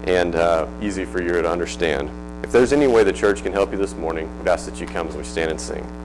and 0.07 0.35
uh, 0.37 0.67
easy 0.81 1.05
for 1.05 1.23
you 1.23 1.33
to 1.33 1.49
understand. 1.49 2.11
If 2.43 2.51
there's 2.51 2.73
any 2.73 2.87
way 2.87 3.05
the 3.05 3.13
church 3.13 3.43
can 3.43 3.53
help 3.53 3.73
you 3.73 3.79
this 3.79 3.95
morning, 3.95 4.37
we'd 4.39 4.49
ask 4.49 4.65
that 4.67 4.81
you 4.81 4.87
come 4.87 5.07
as 5.07 5.17
we 5.17 5.25
stand 5.25 5.51
and 5.51 5.61
sing. 5.61 6.04